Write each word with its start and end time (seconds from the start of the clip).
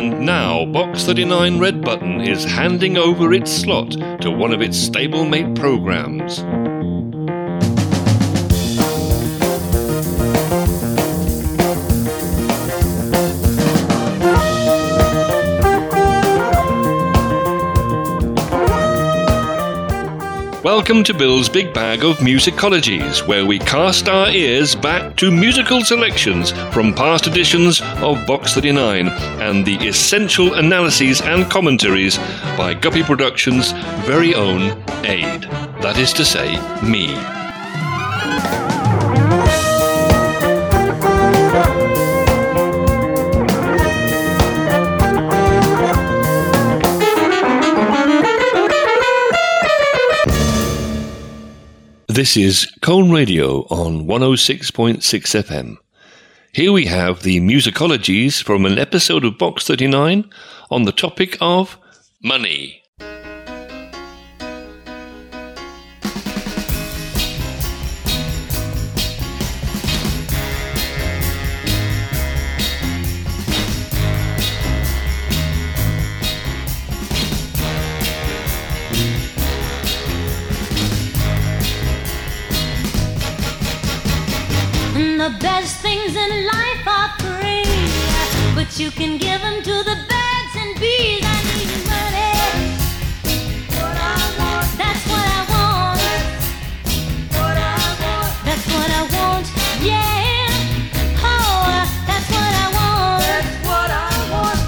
And 0.00 0.24
now 0.24 0.64
Box 0.64 1.04
39 1.04 1.58
Red 1.58 1.82
Button 1.82 2.22
is 2.22 2.42
handing 2.42 2.96
over 2.96 3.34
its 3.34 3.52
slot 3.52 3.90
to 4.22 4.30
one 4.30 4.50
of 4.50 4.62
its 4.62 4.88
stablemate 4.88 5.54
programs. 5.54 6.38
Welcome 20.72 21.02
to 21.04 21.14
Bill's 21.14 21.48
Big 21.48 21.74
Bag 21.74 22.04
of 22.04 22.18
Musicologies, 22.18 23.26
where 23.26 23.44
we 23.44 23.58
cast 23.58 24.08
our 24.08 24.30
ears 24.30 24.76
back 24.76 25.16
to 25.16 25.28
musical 25.32 25.80
selections 25.80 26.52
from 26.72 26.94
past 26.94 27.26
editions 27.26 27.82
of 27.96 28.24
Box 28.24 28.54
39 28.54 29.08
and 29.08 29.66
the 29.66 29.74
essential 29.88 30.54
analyses 30.54 31.22
and 31.22 31.50
commentaries 31.50 32.18
by 32.56 32.72
Guppy 32.72 33.02
Productions' 33.02 33.72
very 34.06 34.32
own 34.32 34.80
Aid. 35.04 35.42
That 35.82 35.98
is 35.98 36.12
to 36.12 36.24
say, 36.24 36.54
me. 36.88 37.39
This 52.20 52.36
is 52.36 52.70
Colne 52.82 53.10
Radio 53.10 53.62
on 53.70 54.04
106.6 54.06 55.00
FM. 55.00 55.78
Here 56.52 56.70
we 56.70 56.84
have 56.84 57.22
the 57.22 57.40
musicologies 57.40 58.42
from 58.42 58.66
an 58.66 58.78
episode 58.78 59.24
of 59.24 59.38
Box 59.38 59.66
39 59.66 60.30
on 60.70 60.82
the 60.82 60.92
topic 60.92 61.38
of 61.40 61.78
money. 62.22 62.79
You 88.80 88.90
can 88.90 89.18
give 89.18 89.42
them 89.42 89.62
to 89.62 89.82
the 89.88 89.96
birds 90.08 90.54
and 90.56 90.74
bees. 90.80 91.22
I 91.22 91.38
need 91.52 91.70
money. 91.94 92.32
What 93.76 93.96
I 94.00 94.16
want. 94.40 94.68
That's 94.80 95.04
what 95.12 95.26
I 95.38 95.40
want. 95.52 96.00
That's 98.46 98.66
what 98.72 98.90
I 99.00 99.02
want. 99.16 99.46
Yeah. 99.84 100.48
Oh, 101.32 101.60
that's 102.08 102.28
what 102.36 102.52
I 102.64 102.66
want. 102.78 103.20
That's 103.28 103.52
what 103.68 103.90
I 103.90 104.08
want. 104.32 104.60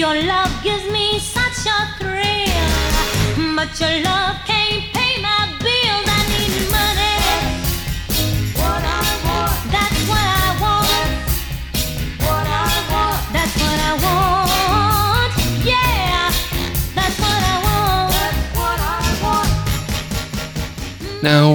Your 0.00 0.16
love 0.32 0.52
gives 0.64 0.86
me 0.90 1.18
such 1.18 1.60
a 1.76 1.78
thrill, 1.98 3.54
but 3.56 3.70
your 3.78 3.94
love 4.04 4.09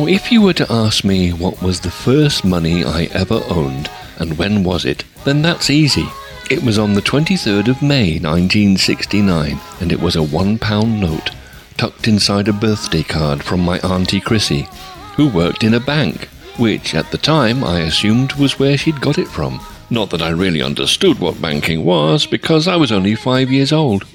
If 0.08 0.32
you 0.32 0.42
were 0.42 0.54
to 0.54 0.72
ask 0.72 1.04
me 1.04 1.34
what 1.34 1.62
was 1.64 1.80
the 1.80 1.90
first 1.90 2.46
money 2.46 2.84
I 2.84 3.06
ever 3.06 3.42
owned 3.50 3.90
and 4.20 4.38
when 4.38 4.64
was 4.64 4.86
it, 4.86 5.04
then 5.24 5.42
that's 5.42 5.72
easy. 5.72 6.08
It 6.52 6.62
was 6.62 6.78
on 6.78 6.94
the 6.94 7.02
23rd 7.02 7.70
of 7.70 7.82
May 7.82 8.20
1969, 8.20 9.60
and 9.82 9.92
it 9.92 10.00
was 10.00 10.16
a 10.16 10.22
one 10.22 10.60
pound 10.60 11.02
note 11.02 11.32
tucked 11.76 12.08
inside 12.08 12.48
a 12.48 12.54
birthday 12.54 13.02
card 13.02 13.44
from 13.44 13.62
my 13.62 13.80
Auntie 13.80 14.22
Chrissy, 14.22 14.68
who 15.16 15.28
worked 15.28 15.64
in 15.64 15.74
a 15.74 15.80
bank, 15.80 16.26
which 16.58 16.94
at 16.94 17.10
the 17.12 17.18
time 17.18 17.64
I 17.64 17.82
assumed 17.82 18.34
was 18.34 18.60
where 18.60 18.78
she'd 18.78 19.02
got 19.02 19.18
it 19.18 19.28
from. 19.28 19.60
Not 19.90 20.12
that 20.12 20.22
I 20.22 20.30
really 20.30 20.62
understood 20.62 21.20
what 21.20 21.42
banking 21.42 21.84
was, 21.84 22.26
because 22.26 22.68
I 22.68 22.76
was 22.76 22.92
only 22.92 23.16
five 23.16 23.52
years 23.52 23.74
old. 23.74 24.06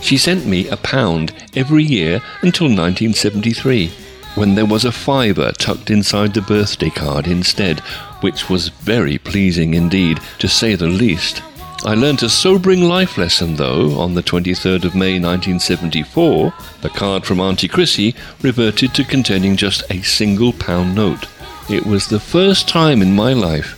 She 0.00 0.16
sent 0.16 0.46
me 0.46 0.68
a 0.68 0.76
pound 0.76 1.34
every 1.54 1.84
year 1.84 2.22
until 2.42 2.66
1973, 2.66 3.90
when 4.40 4.54
there 4.54 4.64
was 4.64 4.86
a 4.86 4.90
fiver 4.90 5.52
tucked 5.52 5.90
inside 5.90 6.32
the 6.32 6.40
birthday 6.40 6.88
card 6.88 7.26
instead, 7.26 7.78
which 8.22 8.48
was 8.48 8.70
very 8.70 9.18
pleasing 9.18 9.74
indeed, 9.74 10.18
to 10.38 10.48
say 10.48 10.74
the 10.74 10.86
least. 10.86 11.42
I 11.84 11.92
learnt 11.92 12.22
a 12.22 12.30
sobering 12.30 12.88
life 12.88 13.18
lesson, 13.18 13.56
though, 13.56 14.00
on 14.00 14.14
the 14.14 14.22
23rd 14.22 14.86
of 14.86 14.94
May 14.94 15.20
1974. 15.20 16.54
The 16.80 16.88
card 16.88 17.26
from 17.26 17.38
Auntie 17.38 17.68
Chrissy 17.68 18.14
reverted 18.40 18.94
to 18.94 19.04
containing 19.04 19.56
just 19.56 19.82
a 19.90 20.00
single 20.00 20.54
pound 20.54 20.94
note. 20.94 21.26
It 21.68 21.84
was 21.84 22.06
the 22.06 22.18
first 22.18 22.66
time 22.66 23.02
in 23.02 23.14
my 23.14 23.34
life 23.34 23.76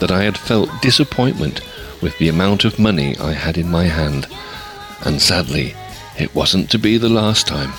that 0.00 0.10
I 0.10 0.24
had 0.24 0.36
felt 0.36 0.82
disappointment 0.82 1.60
with 2.02 2.18
the 2.18 2.28
amount 2.28 2.64
of 2.64 2.80
money 2.80 3.16
I 3.18 3.34
had 3.34 3.56
in 3.56 3.70
my 3.70 3.84
hand. 3.84 4.26
And 5.04 5.22
sadly, 5.22 5.76
it 6.18 6.34
wasn't 6.34 6.72
to 6.72 6.78
be 6.80 6.98
the 6.98 7.08
last 7.08 7.46
time. 7.46 7.72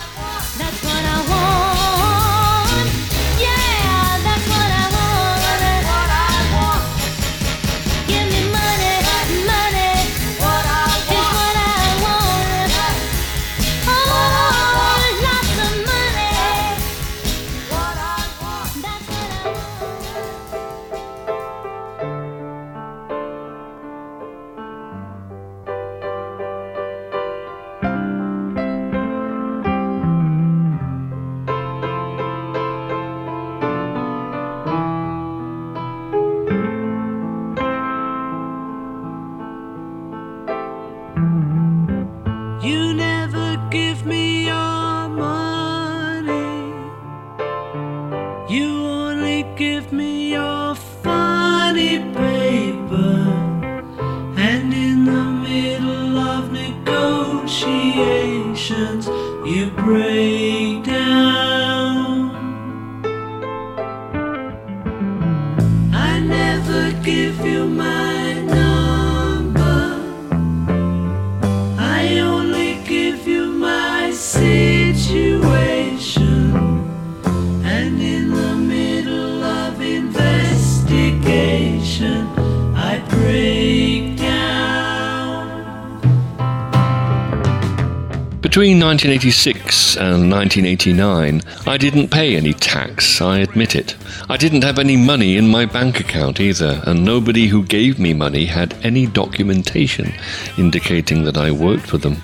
1986 88.94 89.98
and 89.98 90.30
1989, 90.32 91.42
I 91.66 91.78
didn't 91.78 92.12
pay 92.12 92.36
any 92.36 92.54
tax, 92.54 93.22
I 93.22 93.40
admit 93.40 93.76
it. 93.76 93.96
I 94.30 94.38
didn't 94.38 94.64
have 94.64 94.78
any 94.78 94.96
money 94.96 95.36
in 95.36 95.48
my 95.48 95.66
bank 95.66 96.00
account 96.00 96.40
either, 96.40 96.80
and 96.86 97.04
nobody 97.04 97.48
who 97.48 97.64
gave 97.64 97.98
me 97.98 98.14
money 98.14 98.46
had 98.46 98.76
any 98.84 99.08
documentation 99.08 100.14
indicating 100.60 101.24
that 101.24 101.38
I 101.38 101.50
worked 101.50 101.88
for 101.88 101.98
them. 101.98 102.18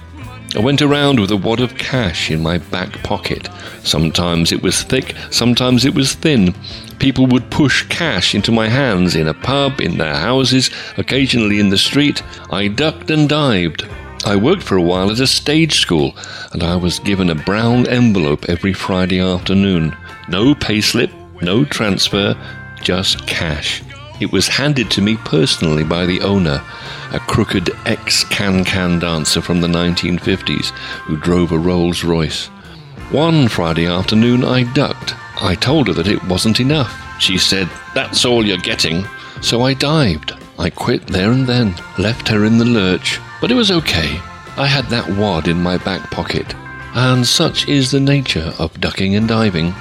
I 0.56 0.60
went 0.60 0.84
around 0.84 1.20
with 1.20 1.32
a 1.32 1.38
wad 1.38 1.60
of 1.60 1.76
cash 1.80 2.30
in 2.30 2.44
my 2.44 2.60
back 2.60 3.02
pocket. 3.02 3.50
Sometimes 3.82 4.52
it 4.52 4.62
was 4.62 4.84
thick, 4.84 5.16
sometimes 5.32 5.86
it 5.86 5.96
was 5.96 6.14
thin. 6.14 6.54
People 7.00 7.26
would 7.26 7.50
push 7.50 7.88
cash 7.88 8.36
into 8.36 8.52
my 8.52 8.70
hands 8.70 9.16
in 9.16 9.28
a 9.28 9.34
pub, 9.34 9.82
in 9.82 9.98
their 9.98 10.16
houses, 10.16 10.70
occasionally 10.98 11.60
in 11.60 11.70
the 11.70 11.80
street. 11.80 12.22
I 12.52 12.68
ducked 12.68 13.10
and 13.10 13.28
dived. 13.28 13.88
I 14.26 14.36
worked 14.36 14.64
for 14.64 14.76
a 14.76 14.82
while 14.82 15.12
at 15.12 15.20
a 15.20 15.28
stage 15.28 15.80
school, 15.80 16.16
and 16.52 16.64
I 16.64 16.76
was 16.76 17.00
given 17.00 17.30
a 17.30 17.36
brown 17.36 17.88
envelope 17.88 18.50
every 18.50 18.74
Friday 18.74 19.20
afternoon. 19.20 19.96
No 20.28 20.54
payslip, 20.54 21.12
no 21.42 21.64
transfer, 21.64 22.36
just 22.82 23.26
cash. 23.28 23.82
It 24.20 24.32
was 24.32 24.48
handed 24.48 24.92
to 24.92 25.02
me 25.02 25.16
personally 25.18 25.86
by 25.86 26.06
the 26.06 26.20
owner, 26.22 26.62
a 27.12 27.20
crooked 27.20 27.72
ex 27.86 28.26
can 28.26 28.66
can 28.66 29.00
dancer 29.00 29.42
from 29.42 29.62
the 29.62 29.68
1950s 29.68 30.70
who 31.06 31.16
drove 31.18 31.52
a 31.52 31.58
Rolls 31.58 32.04
Royce. 32.04 32.48
One 33.12 33.48
Friday 33.48 33.88
afternoon 33.88 34.44
I 34.44 34.64
ducked. 34.74 35.16
I 35.42 35.56
told 35.56 35.88
her 35.88 35.94
that 35.94 36.08
it 36.08 36.24
wasn't 36.26 36.60
enough. 36.60 36.94
She 37.20 37.38
said, 37.38 37.70
That's 37.96 38.26
all 38.26 38.46
you're 38.46 38.58
getting. 38.58 39.06
So 39.42 39.62
I 39.62 39.74
dived. 39.74 40.34
I 40.60 40.70
quit 40.70 41.08
there 41.08 41.32
and 41.32 41.48
then, 41.48 41.74
left 41.98 42.28
her 42.28 42.44
in 42.44 42.58
the 42.58 42.66
lurch. 42.66 43.20
But 43.42 43.52
it 43.52 43.56
was 43.56 43.72
okay. 43.72 44.20
I 44.58 44.68
had 44.68 44.86
that 44.88 45.10
wad 45.18 45.48
in 45.48 45.64
my 45.64 45.78
back 45.78 46.12
pocket. 46.12 46.54
And 46.96 47.26
such 47.26 47.68
is 47.68 47.92
the 47.92 48.00
nature 48.00 48.54
of 48.60 48.80
ducking 48.82 49.16
and 49.16 49.28
diving. 49.28 49.74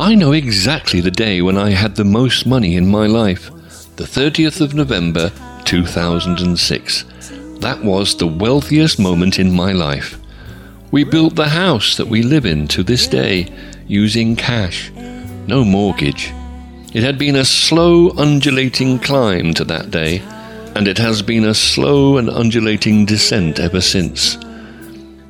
I 0.00 0.14
know 0.14 0.30
exactly 0.30 1.00
the 1.00 1.10
day 1.10 1.42
when 1.42 1.58
I 1.58 1.70
had 1.70 1.96
the 1.96 2.04
most 2.04 2.46
money 2.46 2.76
in 2.76 2.86
my 2.86 3.08
life. 3.08 3.50
The 3.96 4.04
30th 4.04 4.60
of 4.60 4.72
November 4.72 5.32
2006. 5.64 7.04
That 7.58 7.82
was 7.82 8.16
the 8.16 8.28
wealthiest 8.28 9.00
moment 9.00 9.40
in 9.40 9.52
my 9.52 9.72
life. 9.72 10.16
We 10.92 11.02
built 11.02 11.34
the 11.34 11.48
house 11.48 11.96
that 11.96 12.06
we 12.06 12.22
live 12.22 12.46
in 12.46 12.68
to 12.68 12.84
this 12.84 13.08
day 13.08 13.52
using 13.88 14.36
cash, 14.36 14.92
no 15.48 15.64
mortgage. 15.64 16.32
It 16.94 17.02
had 17.02 17.18
been 17.18 17.34
a 17.34 17.44
slow, 17.44 18.10
undulating 18.10 19.00
climb 19.00 19.52
to 19.54 19.64
that 19.64 19.90
day, 19.90 20.20
and 20.76 20.86
it 20.86 20.98
has 20.98 21.22
been 21.22 21.44
a 21.44 21.54
slow 21.54 22.18
and 22.18 22.30
undulating 22.30 23.04
descent 23.04 23.58
ever 23.58 23.80
since. 23.80 24.38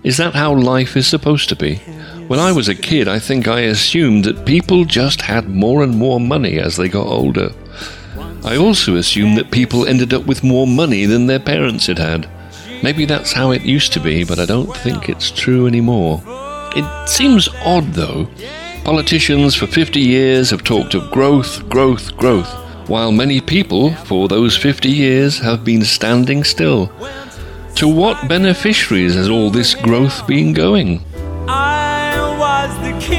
Is 0.04 0.18
that 0.18 0.34
how 0.34 0.52
life 0.52 0.94
is 0.94 1.06
supposed 1.06 1.48
to 1.48 1.56
be? 1.56 1.80
When 2.28 2.40
I 2.40 2.52
was 2.52 2.68
a 2.68 2.74
kid, 2.74 3.08
I 3.08 3.18
think 3.18 3.48
I 3.48 3.60
assumed 3.60 4.26
that 4.26 4.44
people 4.44 4.84
just 4.84 5.22
had 5.22 5.48
more 5.48 5.82
and 5.82 5.96
more 5.96 6.20
money 6.20 6.58
as 6.58 6.76
they 6.76 6.90
got 6.90 7.06
older. 7.06 7.52
I 8.44 8.54
also 8.58 8.96
assumed 8.96 9.38
that 9.38 9.50
people 9.50 9.86
ended 9.86 10.12
up 10.12 10.26
with 10.26 10.44
more 10.44 10.66
money 10.66 11.06
than 11.06 11.26
their 11.26 11.40
parents 11.40 11.86
had 11.86 11.98
had. 11.98 12.28
Maybe 12.82 13.06
that's 13.06 13.32
how 13.32 13.50
it 13.52 13.62
used 13.62 13.94
to 13.94 14.00
be, 14.00 14.24
but 14.24 14.38
I 14.38 14.44
don't 14.44 14.76
think 14.76 15.08
it's 15.08 15.30
true 15.30 15.66
anymore. 15.66 16.22
It 16.76 17.08
seems 17.08 17.48
odd, 17.64 17.94
though. 17.94 18.28
Politicians 18.84 19.54
for 19.54 19.66
50 19.66 19.98
years 19.98 20.50
have 20.50 20.64
talked 20.64 20.92
of 20.94 21.10
growth, 21.10 21.66
growth, 21.70 22.14
growth, 22.18 22.50
while 22.90 23.10
many 23.10 23.40
people 23.40 23.94
for 24.04 24.28
those 24.28 24.54
50 24.54 24.90
years 24.90 25.38
have 25.38 25.64
been 25.64 25.82
standing 25.82 26.44
still. 26.44 26.92
To 27.76 27.88
what 27.88 28.28
beneficiaries 28.28 29.14
has 29.14 29.30
all 29.30 29.48
this 29.48 29.74
growth 29.74 30.26
been 30.26 30.52
going? 30.52 31.02
The 32.88 32.98
kid 33.00 33.17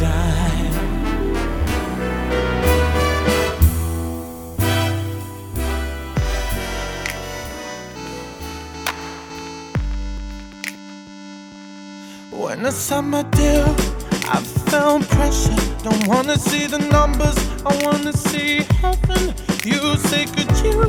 When 0.00 0.08
I 12.64 12.70
signed 12.70 13.10
my 13.10 13.24
deal, 13.24 13.66
I 14.24 14.40
felt 14.70 15.06
pressure. 15.06 15.54
Don't 15.82 16.06
wanna 16.06 16.38
see 16.38 16.66
the 16.66 16.78
numbers, 16.78 17.36
I 17.66 17.76
wanna 17.84 18.14
see 18.14 18.62
heaven. 18.80 19.34
You 19.66 19.98
say, 19.98 20.24
could 20.24 20.50
you 20.64 20.80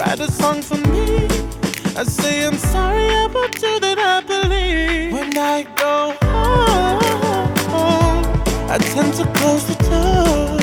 write 0.00 0.20
a 0.20 0.30
song 0.32 0.62
for 0.62 0.78
me? 0.88 1.28
I 1.94 2.04
say, 2.04 2.46
I'm 2.46 2.56
sorry 2.56 3.08
about 3.24 3.60
you 3.60 3.80
that 3.80 3.98
I 3.98 4.22
I 8.76 8.78
tend 8.78 9.14
to 9.14 9.24
close 9.38 9.64
the 9.64 9.74
door. 9.88 10.60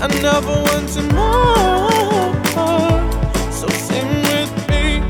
I 0.00 0.06
never 0.22 0.54
want 0.68 0.88
to 0.94 1.02
know. 1.12 1.90
So 3.52 3.68
sing 3.68 4.08
with 4.22 4.52
me, 4.70 5.02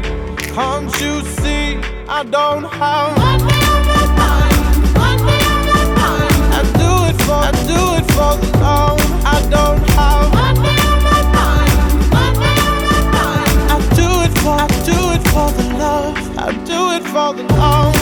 can't 0.53 0.91
you 1.01 1.23
see? 1.39 1.79
I 2.09 2.25
don't 2.25 2.65
have 2.65 3.17
one 3.17 3.39
thing 3.39 3.65
on 3.71 3.83
my 3.87 4.05
mind, 4.19 4.59
one 4.99 5.19
thing 5.29 5.47
on 5.55 5.63
my 5.71 5.85
mind. 6.03 6.35
I 6.59 6.63
do 6.75 6.91
it 7.07 7.17
for, 7.23 7.39
I 7.39 7.53
do 7.71 7.81
it 7.99 8.07
for 8.17 8.35
the 8.43 8.51
love. 8.59 8.99
I 9.25 9.39
don't 9.49 9.83
have 9.95 10.27
one 10.35 10.57
thing 10.59 10.83
on 10.91 11.01
my 11.07 11.23
mind, 11.39 11.79
one 12.19 12.35
thing 12.43 12.59
on 12.67 12.83
my 12.91 13.01
mind. 13.15 13.55
I 13.71 13.79
do 13.95 14.09
it 14.27 14.35
for, 14.43 14.55
I 14.59 14.67
do 14.91 14.99
it 15.15 15.23
for 15.31 15.49
the 15.55 15.67
love. 15.79 16.19
I 16.37 16.51
do 16.67 16.81
it 16.97 17.05
for 17.15 17.31
the 17.33 17.45
love. 17.55 17.95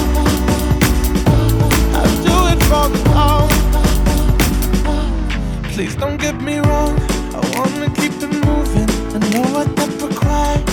I 1.92 2.04
do 2.24 2.36
it 2.54 2.62
for 2.64 2.88
the 2.88 2.98
love. 3.10 3.15
Please 5.76 5.94
don't 5.94 6.16
get 6.18 6.40
me 6.40 6.56
wrong. 6.56 6.98
I 7.34 7.40
wanna 7.54 7.90
keep 7.94 8.12
it 8.12 8.32
moving. 8.46 8.88
I 9.14 9.18
know 9.28 9.42
what 9.52 9.76
that 9.76 9.90
requires. 10.00 10.64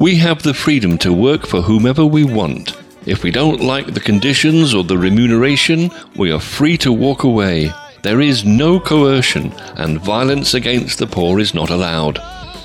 We 0.00 0.16
have 0.16 0.42
the 0.42 0.52
freedom 0.52 0.98
to 0.98 1.12
work 1.12 1.46
for 1.46 1.62
whomever 1.62 2.04
we 2.04 2.24
want. 2.24 2.76
If 3.06 3.22
we 3.22 3.30
don't 3.30 3.60
like 3.60 3.94
the 3.94 4.00
conditions 4.00 4.74
or 4.74 4.82
the 4.82 4.98
remuneration, 4.98 5.92
we 6.16 6.32
are 6.32 6.40
free 6.40 6.76
to 6.78 6.92
walk 6.92 7.22
away. 7.22 7.72
There 8.02 8.20
is 8.20 8.44
no 8.44 8.80
coercion, 8.80 9.52
and 9.76 10.00
violence 10.00 10.52
against 10.54 10.98
the 10.98 11.06
poor 11.06 11.38
is 11.38 11.54
not 11.54 11.70
allowed. 11.70 12.18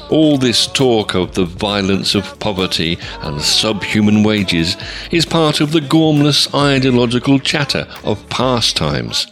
All 0.10 0.39
this 0.39 0.65
talk 0.65 1.13
of 1.13 1.36
the 1.36 1.45
violence 1.45 2.15
of 2.15 2.39
poverty 2.39 2.98
and 3.22 3.39
subhuman 3.39 4.24
wages 4.24 4.77
is 5.12 5.27
part 5.27 5.62
of 5.62 5.74
the 5.74 5.81
gormless 5.81 6.51
ideological 6.55 7.38
chatter 7.38 7.86
of 8.03 8.27
past 8.29 8.75
times. 8.75 9.27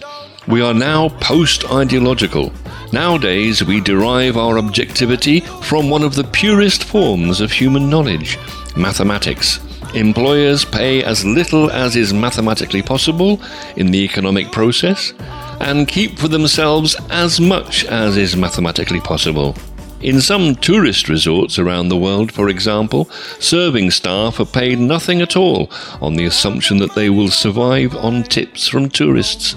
We 0.47 0.61
are 0.61 0.73
now 0.73 1.07
post 1.21 1.71
ideological. 1.71 2.51
Nowadays, 2.91 3.63
we 3.63 3.79
derive 3.79 4.35
our 4.35 4.57
objectivity 4.57 5.39
from 5.39 5.89
one 5.89 6.03
of 6.03 6.15
the 6.15 6.25
purest 6.25 6.83
forms 6.83 7.39
of 7.39 7.51
human 7.51 7.89
knowledge 7.89 8.37
mathematics. 8.75 9.59
Employers 9.93 10.65
pay 10.65 11.01
as 11.03 11.23
little 11.23 11.71
as 11.71 11.95
is 11.95 12.13
mathematically 12.13 12.81
possible 12.81 13.39
in 13.77 13.91
the 13.91 14.03
economic 14.03 14.51
process 14.51 15.13
and 15.61 15.87
keep 15.87 16.19
for 16.19 16.27
themselves 16.27 16.95
as 17.09 17.39
much 17.39 17.85
as 17.85 18.17
is 18.17 18.35
mathematically 18.35 18.99
possible. 18.99 19.55
In 20.01 20.19
some 20.19 20.55
tourist 20.55 21.07
resorts 21.07 21.57
around 21.57 21.87
the 21.87 21.97
world, 21.97 22.33
for 22.33 22.49
example, 22.49 23.05
serving 23.39 23.91
staff 23.91 24.41
are 24.41 24.45
paid 24.45 24.77
nothing 24.77 25.21
at 25.21 25.37
all 25.37 25.71
on 26.01 26.15
the 26.15 26.25
assumption 26.25 26.79
that 26.79 26.95
they 26.95 27.09
will 27.09 27.29
survive 27.29 27.95
on 27.95 28.23
tips 28.23 28.67
from 28.67 28.89
tourists. 28.89 29.55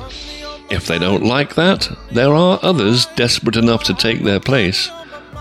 If 0.68 0.86
they 0.86 0.98
don't 0.98 1.22
like 1.22 1.54
that, 1.54 1.88
there 2.10 2.34
are 2.34 2.58
others 2.62 3.06
desperate 3.16 3.56
enough 3.56 3.84
to 3.84 3.94
take 3.94 4.22
their 4.22 4.40
place. 4.40 4.90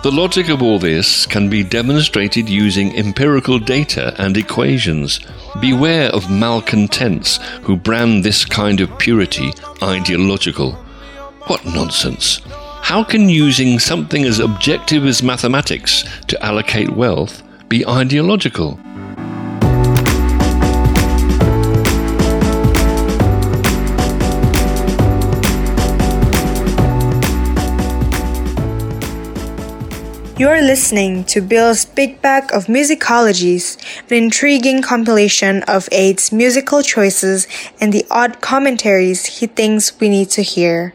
The 0.03 0.11
logic 0.11 0.49
of 0.49 0.61
all 0.61 0.77
this 0.77 1.25
can 1.25 1.49
be 1.49 1.63
demonstrated 1.63 2.47
using 2.47 2.95
empirical 2.95 3.57
data 3.57 4.13
and 4.19 4.37
equations. 4.37 5.19
Beware 5.59 6.09
of 6.09 6.29
malcontents 6.29 7.37
who 7.63 7.75
brand 7.75 8.23
this 8.23 8.45
kind 8.45 8.81
of 8.81 8.99
purity 8.99 9.51
ideological. 9.81 10.73
What 11.47 11.65
nonsense! 11.65 12.41
How 12.81 13.03
can 13.03 13.29
using 13.29 13.79
something 13.79 14.25
as 14.25 14.37
objective 14.37 15.05
as 15.05 15.23
mathematics 15.23 16.03
to 16.27 16.45
allocate 16.45 16.91
wealth 16.91 17.41
be 17.67 17.83
ideological? 17.87 18.79
You're 30.37 30.61
listening 30.61 31.23
to 31.31 31.39
Bill's 31.39 31.85
Big 31.85 32.21
Bag 32.21 32.53
of 32.53 32.65
Musicologies, 32.65 33.77
an 34.11 34.17
intriguing 34.17 34.81
compilation 34.81 35.63
of 35.63 35.87
Aid's 35.93 36.33
musical 36.33 36.81
choices 36.81 37.47
and 37.79 37.93
the 37.93 38.05
odd 38.11 38.41
commentaries 38.41 39.39
he 39.39 39.47
thinks 39.47 39.97
we 39.97 40.09
need 40.09 40.29
to 40.31 40.41
hear. 40.41 40.94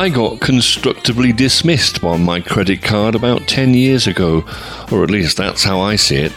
I 0.00 0.08
got 0.08 0.40
constructively 0.40 1.30
dismissed 1.30 2.02
on 2.02 2.24
my 2.24 2.40
credit 2.40 2.80
card 2.80 3.14
about 3.14 3.46
10 3.46 3.74
years 3.74 4.06
ago, 4.06 4.46
or 4.90 5.04
at 5.04 5.10
least 5.10 5.36
that's 5.36 5.62
how 5.62 5.78
I 5.80 5.96
see 5.96 6.16
it. 6.16 6.32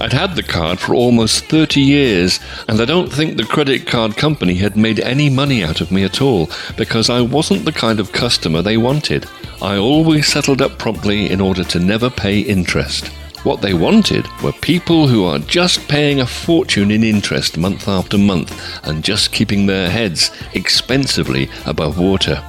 I'd 0.00 0.12
had 0.12 0.34
the 0.34 0.42
card 0.42 0.80
for 0.80 0.92
almost 0.92 1.44
30 1.44 1.80
years, 1.80 2.40
and 2.66 2.80
I 2.80 2.84
don't 2.84 3.12
think 3.12 3.36
the 3.36 3.44
credit 3.44 3.86
card 3.86 4.16
company 4.16 4.54
had 4.54 4.76
made 4.76 4.98
any 4.98 5.30
money 5.30 5.62
out 5.62 5.80
of 5.80 5.92
me 5.92 6.02
at 6.02 6.20
all 6.20 6.50
because 6.76 7.08
I 7.08 7.20
wasn't 7.20 7.64
the 7.64 7.70
kind 7.70 8.00
of 8.00 8.10
customer 8.10 8.60
they 8.60 8.76
wanted. 8.76 9.26
I 9.62 9.76
always 9.76 10.26
settled 10.26 10.60
up 10.60 10.76
promptly 10.76 11.30
in 11.30 11.40
order 11.40 11.62
to 11.62 11.78
never 11.78 12.10
pay 12.10 12.40
interest. 12.40 13.06
What 13.44 13.62
they 13.62 13.72
wanted 13.72 14.26
were 14.42 14.50
people 14.50 15.06
who 15.06 15.24
are 15.26 15.38
just 15.38 15.86
paying 15.86 16.18
a 16.18 16.26
fortune 16.26 16.90
in 16.90 17.04
interest 17.04 17.56
month 17.56 17.86
after 17.86 18.18
month 18.18 18.52
and 18.82 19.04
just 19.04 19.30
keeping 19.30 19.66
their 19.66 19.88
heads 19.88 20.32
expensively 20.54 21.48
above 21.66 22.00
water. 22.00 22.42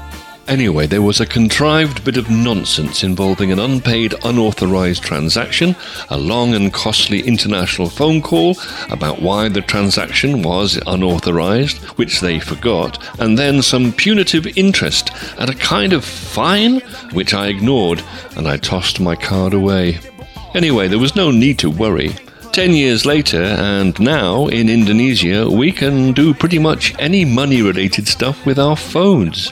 Anyway, 0.47 0.87
there 0.87 1.01
was 1.01 1.19
a 1.19 1.25
contrived 1.25 2.05
bit 2.05 2.15
of 2.15 2.29
nonsense 2.29 3.03
involving 3.03 3.51
an 3.51 3.59
unpaid, 3.59 4.15
unauthorized 4.23 5.03
transaction, 5.03 5.75
a 6.09 6.17
long 6.17 6.53
and 6.53 6.71
costly 6.71 7.19
international 7.19 7.89
phone 7.89 8.21
call 8.21 8.55
about 8.89 9.21
why 9.21 9.49
the 9.49 9.61
transaction 9.61 10.41
was 10.41 10.79
unauthorized, 10.87 11.79
which 11.97 12.21
they 12.21 12.39
forgot, 12.39 12.97
and 13.19 13.37
then 13.37 13.61
some 13.61 13.91
punitive 13.91 14.47
interest 14.57 15.11
and 15.37 15.49
a 15.49 15.55
kind 15.55 15.91
of 15.91 16.05
fine, 16.05 16.79
which 17.11 17.33
I 17.33 17.47
ignored, 17.47 18.01
and 18.37 18.47
I 18.47 18.55
tossed 18.55 19.01
my 19.01 19.17
card 19.17 19.53
away. 19.53 19.99
Anyway, 20.55 20.87
there 20.87 20.97
was 20.97 21.15
no 21.15 21.29
need 21.29 21.59
to 21.59 21.69
worry. 21.69 22.15
Ten 22.53 22.71
years 22.71 23.05
later, 23.05 23.43
and 23.43 23.99
now 23.99 24.47
in 24.47 24.69
Indonesia, 24.69 25.49
we 25.49 25.73
can 25.73 26.13
do 26.13 26.33
pretty 26.33 26.57
much 26.57 26.95
any 26.99 27.25
money 27.25 27.61
related 27.61 28.07
stuff 28.07 28.45
with 28.45 28.57
our 28.57 28.77
phones. 28.77 29.51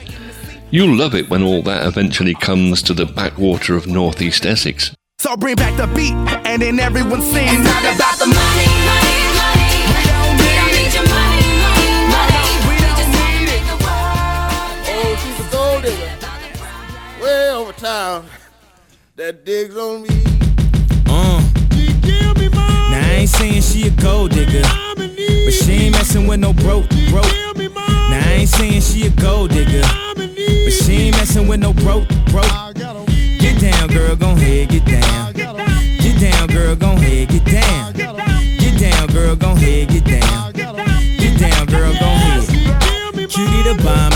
You'll 0.76 0.94
love 0.94 1.14
it 1.14 1.30
when 1.30 1.42
all 1.42 1.62
that 1.62 1.86
eventually 1.86 2.34
comes 2.34 2.82
to 2.82 2.92
the 2.92 3.06
backwater 3.06 3.76
of 3.76 3.86
northeast 3.86 4.44
Essex. 4.44 4.94
So 5.18 5.34
bring 5.34 5.56
back 5.56 5.74
the 5.78 5.86
beat, 5.96 6.12
and 6.44 6.60
then 6.60 6.78
everyone 6.78 7.22
sings. 7.22 7.50
It's 7.50 7.64
not 7.64 7.80
about 7.80 8.18
the 8.18 8.26
money, 8.26 8.68
money, 8.84 9.16
money. 9.40 9.72
We 9.88 10.04
don't 10.04 10.36
We 10.36 10.48
don't 10.52 10.72
need 10.76 10.92
your 10.92 11.08
money, 11.08 11.48
money, 11.64 11.88
money. 12.12 12.44
We 12.68 12.76
We 12.76 12.92
don't 12.92 13.08
need 13.08 13.40
it. 13.40 13.56
make 13.56 13.64
the 13.72 13.78
world. 13.88 14.20
Oh, 14.92 15.16
she's 15.22 15.40
a 15.40 15.50
gold 15.50 15.82
digger. 15.82 17.24
Way 17.24 17.50
over 17.52 17.72
town. 17.72 18.26
That 19.14 19.46
digs 19.46 19.78
on 19.78 20.02
me. 20.02 20.10
Uh, 21.08 21.40
me 21.72 22.48
now 22.50 23.00
I 23.00 23.16
ain't 23.20 23.30
saying 23.30 23.62
she 23.62 23.86
a 23.86 23.90
gold 23.92 24.32
digger, 24.32 24.60
I'm 24.62 25.00
in 25.00 25.14
need. 25.14 25.46
but 25.46 25.54
she 25.54 25.72
ain't 25.72 25.92
messing 25.92 26.26
with 26.26 26.40
no 26.40 26.52
broke, 26.52 26.86
broke. 27.08 27.32
Ain't 28.36 28.48
saying 28.48 28.80
she 28.80 29.06
a 29.06 29.10
gold 29.10 29.50
digger, 29.50 29.82
but 30.14 30.72
she 30.72 31.08
ain't 31.08 31.16
messing 31.16 31.48
with 31.48 31.60
no 31.60 31.72
broke, 31.72 32.08
broke. 32.26 32.52
Get 32.74 33.60
down, 33.60 33.88
girl, 33.88 34.16
gon' 34.16 34.36
head, 34.36 34.68
get 34.68 34.84
down. 34.84 35.32
Get 35.32 36.20
down, 36.20 36.48
girl, 36.48 36.76
gon' 36.76 36.98
head, 36.98 37.28
get 37.28 37.44
down. 37.44 37.92
Get 37.92 38.80
down, 38.80 39.08
girl, 39.08 39.36
gon' 39.36 39.56
head, 39.56 39.88
get 39.88 40.04
down. 40.04 40.52
Get 40.52 41.38
down, 41.38 41.66
girl, 41.66 41.92
gon' 41.94 42.18
head. 42.18 42.46
Cutie 43.14 43.62
the 43.62 43.80
bomb, 43.82 44.15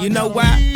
You 0.00 0.10
know 0.10 0.28
why? 0.28 0.74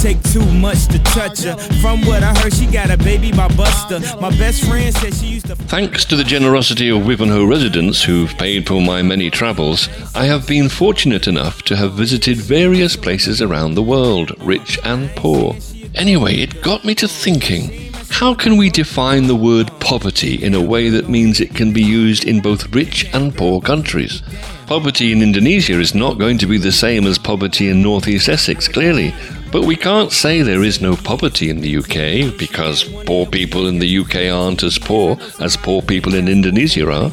Take 0.00 0.22
too 0.22 0.44
much 0.52 0.86
to 0.88 0.98
touch 0.98 1.42
her. 1.42 1.56
From 1.80 2.00
what 2.06 2.22
I 2.22 2.34
heard, 2.38 2.52
she 2.52 2.66
got 2.66 2.90
a 2.90 2.96
baby 2.96 3.30
by 3.30 3.48
Buster. 3.48 4.00
My 4.20 4.30
best 4.30 4.64
friend 4.64 4.94
said 4.94 5.14
she 5.14 5.26
used 5.26 5.46
to. 5.46 5.56
Thanks 5.56 6.04
to 6.06 6.16
the 6.16 6.24
generosity 6.24 6.88
of 6.88 7.02
Wivenhoe 7.02 7.48
residents 7.48 8.02
who've 8.02 8.32
paid 8.36 8.66
for 8.66 8.80
my 8.80 9.02
many 9.02 9.30
travels, 9.30 9.88
I 10.14 10.24
have 10.24 10.46
been 10.46 10.68
fortunate 10.68 11.26
enough 11.26 11.62
to 11.62 11.76
have 11.76 11.92
visited 11.92 12.38
various 12.38 12.96
places 12.96 13.42
around 13.42 13.74
the 13.74 13.82
world, 13.82 14.32
rich 14.40 14.78
and 14.84 15.10
poor. 15.16 15.56
Anyway, 15.94 16.36
it 16.36 16.62
got 16.62 16.84
me 16.84 16.94
to 16.96 17.08
thinking 17.08 17.92
how 18.10 18.34
can 18.34 18.56
we 18.56 18.70
define 18.70 19.26
the 19.26 19.34
word 19.34 19.70
poverty 19.80 20.42
in 20.42 20.54
a 20.54 20.60
way 20.60 20.88
that 20.88 21.08
means 21.08 21.40
it 21.40 21.54
can 21.54 21.72
be 21.72 21.82
used 21.82 22.24
in 22.24 22.40
both 22.40 22.74
rich 22.74 23.06
and 23.12 23.36
poor 23.36 23.60
countries? 23.60 24.22
Poverty 24.66 25.12
in 25.12 25.20
Indonesia 25.20 25.78
is 25.78 25.94
not 25.94 26.18
going 26.18 26.38
to 26.38 26.46
be 26.46 26.56
the 26.56 26.72
same 26.72 27.06
as 27.06 27.18
poverty 27.18 27.68
in 27.68 27.82
northeast 27.82 28.30
Essex, 28.30 28.66
clearly. 28.66 29.14
But 29.52 29.64
we 29.64 29.76
can't 29.76 30.10
say 30.10 30.40
there 30.40 30.62
is 30.62 30.80
no 30.80 30.96
poverty 30.96 31.50
in 31.50 31.60
the 31.60 31.76
UK 31.76 32.36
because 32.38 32.84
poor 33.04 33.26
people 33.26 33.66
in 33.66 33.78
the 33.78 33.98
UK 33.98 34.32
aren't 34.32 34.62
as 34.62 34.78
poor 34.78 35.18
as 35.38 35.56
poor 35.56 35.82
people 35.82 36.14
in 36.14 36.28
Indonesia 36.28 36.90
are. 36.90 37.10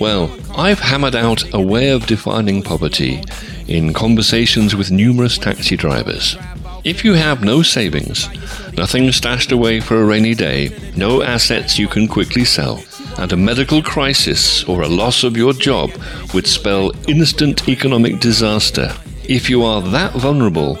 Well, 0.00 0.34
I've 0.56 0.80
hammered 0.80 1.14
out 1.14 1.44
a 1.52 1.60
way 1.60 1.90
of 1.90 2.06
defining 2.06 2.62
poverty 2.62 3.22
in 3.68 3.92
conversations 3.92 4.74
with 4.74 4.90
numerous 4.90 5.36
taxi 5.36 5.76
drivers. 5.76 6.36
If 6.84 7.02
you 7.02 7.14
have 7.14 7.42
no 7.42 7.62
savings, 7.62 8.28
nothing 8.76 9.10
stashed 9.10 9.52
away 9.52 9.80
for 9.80 10.02
a 10.02 10.04
rainy 10.04 10.34
day, 10.34 10.70
no 10.96 11.22
assets 11.22 11.78
you 11.78 11.88
can 11.88 12.06
quickly 12.06 12.44
sell, 12.44 12.84
and 13.16 13.32
a 13.32 13.38
medical 13.38 13.82
crisis 13.82 14.62
or 14.64 14.82
a 14.82 14.88
loss 14.88 15.24
of 15.24 15.34
your 15.34 15.54
job 15.54 15.90
would 16.34 16.46
spell 16.46 16.92
instant 17.08 17.66
economic 17.70 18.20
disaster, 18.20 18.92
if 19.26 19.48
you 19.48 19.62
are 19.62 19.80
that 19.80 20.12
vulnerable, 20.12 20.74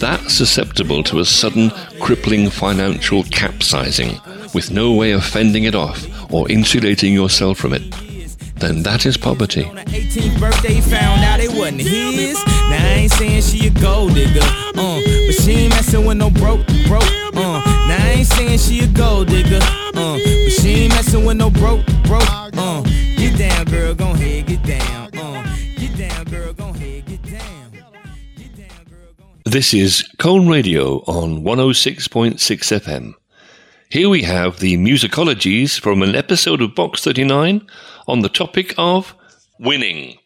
that 0.00 0.20
susceptible 0.30 1.02
to 1.04 1.20
a 1.20 1.24
sudden 1.24 1.70
crippling 1.98 2.50
financial 2.50 3.22
capsizing, 3.24 4.20
with 4.52 4.70
no 4.70 4.92
way 4.92 5.12
of 5.12 5.24
fending 5.24 5.64
it 5.64 5.74
off 5.74 6.06
or 6.30 6.50
insulating 6.50 7.14
yourself 7.14 7.56
from 7.56 7.72
it, 7.72 7.90
then 8.56 8.82
that 8.82 9.06
is 9.06 9.16
poverty. 9.16 9.64
On 9.64 9.76
her 9.76 9.84
18th 9.84 10.40
birthday, 10.40 10.80
found 10.80 11.24
out 11.24 11.40
it 11.40 11.50
wasn't 11.50 11.80
his. 11.80 12.34
Now 12.44 12.84
I 12.84 12.94
ain't 13.02 13.12
saying 13.12 13.42
she 13.42 13.68
a 13.68 13.70
gold 13.70 14.14
digger, 14.14 14.40
uh, 14.42 15.00
she 15.48 15.54
ain't 15.54 16.06
with 16.06 16.16
no 16.18 16.28
broke, 16.28 16.66
broke, 16.86 17.08
uh. 17.34 17.60
Now 17.88 17.96
I 17.98 18.14
ain't 18.18 18.26
saying 18.26 18.58
she 18.58 18.80
a 18.80 18.86
gold 18.88 19.28
digger, 19.28 19.60
uh, 19.62 19.92
but 19.94 20.52
she 20.60 20.70
ain't 20.84 20.92
with 21.24 21.36
no 21.36 21.48
broke, 21.48 21.86
broke, 22.04 22.28
uh. 22.28 22.82
Get 23.16 23.38
down, 23.38 23.64
girl, 23.64 23.94
gon' 23.94 24.16
head, 24.16 24.46
get 24.46 24.62
down, 24.62 25.10
uh. 25.16 25.56
Get 25.76 25.96
down, 25.96 26.24
girl, 26.26 26.52
gon' 26.52 26.74
head, 26.74 27.06
get 27.06 27.22
down. 27.22 27.72
Get 28.36 28.56
down, 28.56 28.84
girl, 28.90 29.14
gon' 29.18 29.40
This 29.46 29.72
is 29.72 30.06
Cone 30.18 30.48
Radio 30.48 30.98
on 31.06 31.42
106.6 31.42 32.36
FM. 32.38 33.14
Here 33.90 34.10
we 34.10 34.24
have 34.24 34.58
the 34.58 34.76
musicologies 34.76 35.80
from 35.80 36.02
an 36.02 36.14
episode 36.14 36.60
of 36.60 36.74
Box 36.74 37.02
39 37.04 37.66
on 38.06 38.20
the 38.20 38.28
topic 38.28 38.74
of 38.76 39.14
winning. 39.58 40.18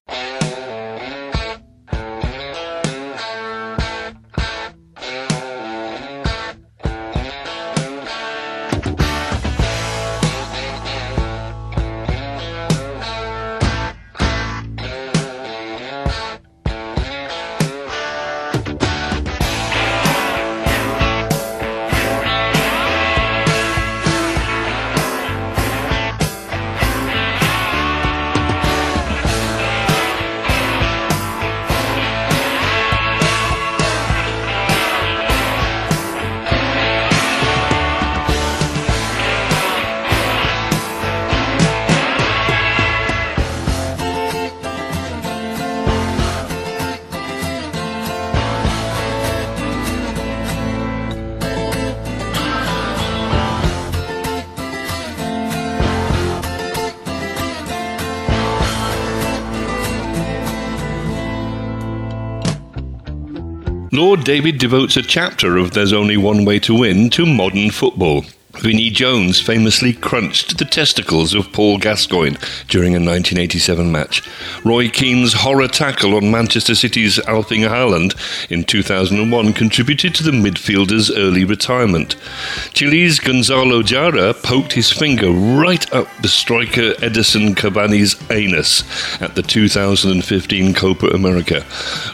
David 64.32 64.56
devotes 64.56 64.96
a 64.96 65.02
chapter 65.02 65.58
of 65.58 65.72
There's 65.72 65.92
Only 65.92 66.16
One 66.16 66.46
Way 66.46 66.58
to 66.60 66.74
Win 66.74 67.10
to 67.10 67.26
modern 67.26 67.70
football. 67.70 68.24
Vinnie 68.62 68.90
Jones 68.90 69.40
famously 69.40 69.92
crunched 69.92 70.56
the 70.56 70.64
testicles 70.64 71.34
of 71.34 71.52
Paul 71.52 71.78
Gascoigne 71.78 72.36
during 72.68 72.92
a 72.94 73.02
1987 73.02 73.90
match. 73.90 74.22
Roy 74.64 74.88
Keane's 74.88 75.32
horror 75.32 75.66
tackle 75.66 76.14
on 76.14 76.30
Manchester 76.30 76.76
City's 76.76 77.18
Alfing 77.18 77.68
Haaland 77.68 78.14
in 78.52 78.62
2001 78.62 79.52
contributed 79.54 80.14
to 80.14 80.22
the 80.22 80.30
midfielder's 80.30 81.10
early 81.10 81.44
retirement. 81.44 82.14
Chile's 82.72 83.18
Gonzalo 83.18 83.82
Jara 83.82 84.32
poked 84.32 84.74
his 84.74 84.92
finger 84.92 85.32
right 85.32 85.92
up 85.92 86.06
the 86.22 86.28
striker 86.28 86.94
Edison 87.02 87.56
Cavani's 87.56 88.14
anus 88.30 88.84
at 89.20 89.34
the 89.34 89.42
2015 89.42 90.72
Copa 90.74 91.08
America. 91.08 91.66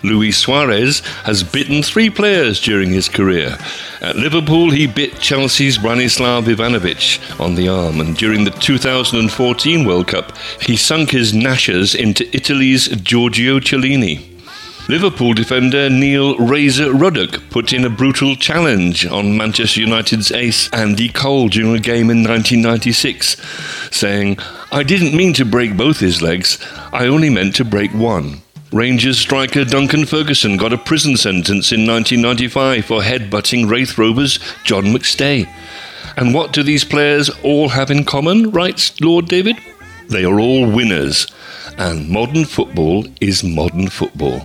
Luis 0.03 0.39
Suarez 0.39 1.01
has 1.25 1.43
bitten 1.43 1.83
three 1.83 2.09
players 2.09 2.59
during 2.59 2.89
his 2.91 3.11
career. 3.11 3.59
At 4.01 4.17
Liverpool, 4.17 4.71
he 4.71 4.87
bit 4.87 5.19
Chelsea's 5.21 5.77
Branislav 5.77 6.38
Ivanovic 6.45 7.41
on 7.41 7.55
the 7.55 7.69
arm, 7.69 8.01
and 8.01 8.17
during 8.17 8.45
the 8.45 8.51
2014 8.51 9.85
World 9.85 10.09
Cup, 10.09 10.37
he 10.61 10.77
sunk 10.77 11.11
his 11.11 11.33
gnashers 11.33 11.95
into 11.95 12.29
Italy's 12.37 12.89
Giorgio 12.89 13.61
Cellini. 13.61 14.25
Liverpool 14.89 15.35
defender 15.35 15.91
Neil 15.91 16.39
Razor 16.39 16.95
Ruddock 16.95 17.51
put 17.51 17.75
in 17.75 17.85
a 17.85 17.91
brutal 17.91 18.35
challenge 18.37 19.05
on 19.05 19.37
Manchester 19.37 19.81
United's 19.81 20.33
ace 20.33 20.71
Andy 20.73 21.11
Cole 21.11 21.49
during 21.49 21.75
a 21.75 21.79
game 21.79 22.11
in 22.11 22.25
1996, 22.25 23.37
saying, 23.95 24.39
I 24.73 24.83
didn't 24.83 25.15
mean 25.15 25.35
to 25.35 25.45
break 25.45 25.77
both 25.77 26.01
his 26.01 26.23
legs, 26.23 26.59
I 26.93 27.07
only 27.07 27.29
meant 27.29 27.55
to 27.57 27.67
break 27.67 27.93
one. 27.93 28.41
Rangers 28.73 29.19
striker 29.19 29.65
Duncan 29.65 30.05
Ferguson 30.05 30.59
got 30.59 30.75
a 30.75 30.79
prison 30.79 31.17
sentence 31.17 31.73
in 31.73 31.87
1995 31.87 32.85
for 32.85 33.01
headbutting 33.01 33.69
Wraith 33.69 33.97
Rovers 33.97 34.39
John 34.63 34.85
McStay. 34.85 35.49
And 36.19 36.35
what 36.35 36.53
do 36.53 36.65
these 36.65 36.83
players 36.83 37.31
all 37.45 37.69
have 37.69 37.93
in 37.93 38.05
common, 38.05 38.51
writes 38.51 39.01
Lord 39.01 39.29
David? 39.29 39.57
They 40.09 40.25
are 40.25 40.41
all 40.41 40.69
winners, 40.69 41.29
and 41.77 42.09
modern 42.09 42.45
football 42.45 43.07
is 43.21 43.45
modern 43.45 43.89
football. 43.89 44.45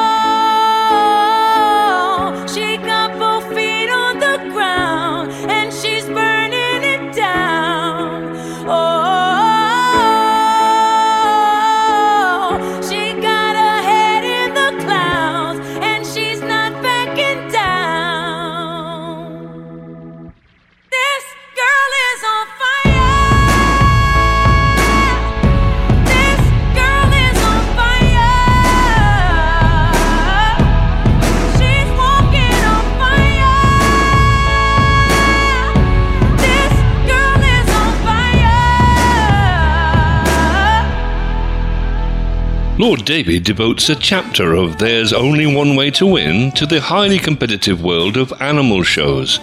Lord 42.81 43.05
David 43.05 43.43
devotes 43.43 43.89
a 43.89 43.95
chapter 43.95 44.55
of 44.55 44.79
There's 44.79 45.13
Only 45.13 45.45
One 45.45 45.75
Way 45.75 45.91
to 45.91 46.07
Win 46.07 46.51
to 46.53 46.65
the 46.65 46.81
highly 46.81 47.19
competitive 47.19 47.83
world 47.83 48.17
of 48.17 48.33
animal 48.41 48.81
shows. 48.81 49.39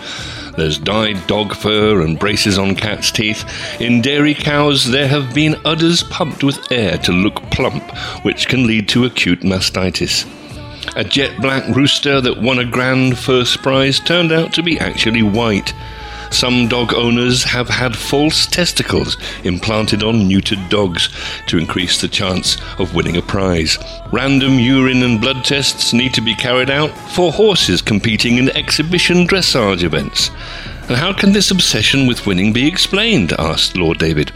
There's 0.57 0.77
dyed 0.77 1.25
dog 1.29 1.55
fur 1.55 2.01
and 2.01 2.19
braces 2.19 2.59
on 2.59 2.75
cats' 2.75 3.13
teeth. 3.13 3.45
In 3.81 4.03
dairy 4.03 4.35
cows, 4.35 4.91
there 4.91 5.07
have 5.07 5.33
been 5.37 5.55
udders 5.65 6.03
pumped 6.03 6.43
with 6.43 6.73
air 6.73 6.99
to 6.99 7.13
look 7.13 7.37
plump, 7.53 7.85
which 8.25 8.49
can 8.49 8.67
lead 8.67 8.89
to 8.89 9.05
acute 9.05 9.43
mastitis. 9.43 10.27
A 10.97 11.05
jet 11.05 11.41
black 11.41 11.65
rooster 11.77 12.21
that 12.21 12.43
won 12.43 12.59
a 12.59 12.65
grand 12.65 13.21
first 13.21 13.63
prize 13.63 14.01
turned 14.01 14.33
out 14.33 14.53
to 14.55 14.65
be 14.65 14.81
actually 14.81 15.23
white. 15.23 15.73
Some 16.31 16.69
dog 16.69 16.95
owners 16.95 17.45
have 17.45 17.69
had 17.69 17.97
false 17.97 18.47
testicles 18.47 19.17
implanted 19.45 20.03
on 20.03 20.29
neutered 20.29 20.69
dogs 20.69 21.09
to 21.47 21.59
increase 21.59 22.01
the 22.01 22.09
chance 22.09 22.57
of 22.79 22.95
winning 22.95 23.17
a 23.17 23.23
prize. 23.23 23.79
Random 24.13 24.59
urine 24.59 25.03
and 25.03 25.21
blood 25.21 25.45
tests 25.45 25.93
need 25.93 26.15
to 26.15 26.21
be 26.21 26.35
carried 26.35 26.71
out 26.71 26.91
for 27.15 27.33
horses 27.33 27.83
competing 27.83 28.39
in 28.39 28.51
exhibition 28.51 29.27
dressage 29.27 29.83
events. 29.83 30.31
And 30.89 30.97
how 30.97 31.13
can 31.13 31.33
this 31.33 31.51
obsession 31.51 32.07
with 32.07 32.27
winning 32.27 32.53
be 32.53 32.67
explained? 32.67 33.33
asked 33.39 33.77
Lord 33.77 33.99
David. 33.99 34.33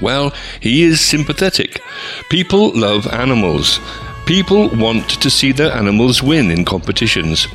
Well, 0.00 0.32
he 0.60 0.82
is 0.82 1.00
sympathetic. 1.00 1.82
People 2.30 2.72
love 2.78 3.06
animals. 3.08 3.80
People 4.24 4.68
want 4.70 5.08
to 5.20 5.28
see 5.28 5.52
their 5.52 5.72
animals 5.72 6.22
win 6.22 6.50
in 6.50 6.64
competitions. 6.64 7.48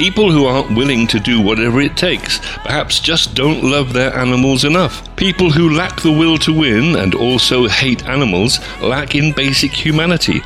People 0.00 0.32
who 0.32 0.46
aren't 0.46 0.74
willing 0.74 1.06
to 1.08 1.20
do 1.20 1.42
whatever 1.42 1.78
it 1.78 1.94
takes 1.94 2.38
perhaps 2.62 3.00
just 3.00 3.34
don't 3.34 3.62
love 3.62 3.92
their 3.92 4.16
animals 4.16 4.64
enough. 4.64 5.14
People 5.14 5.50
who 5.50 5.76
lack 5.76 6.00
the 6.00 6.10
will 6.10 6.38
to 6.38 6.58
win 6.58 6.96
and 6.96 7.14
also 7.14 7.68
hate 7.68 8.06
animals 8.06 8.60
lack 8.80 9.14
in 9.14 9.34
basic 9.34 9.70
humanity. 9.70 10.40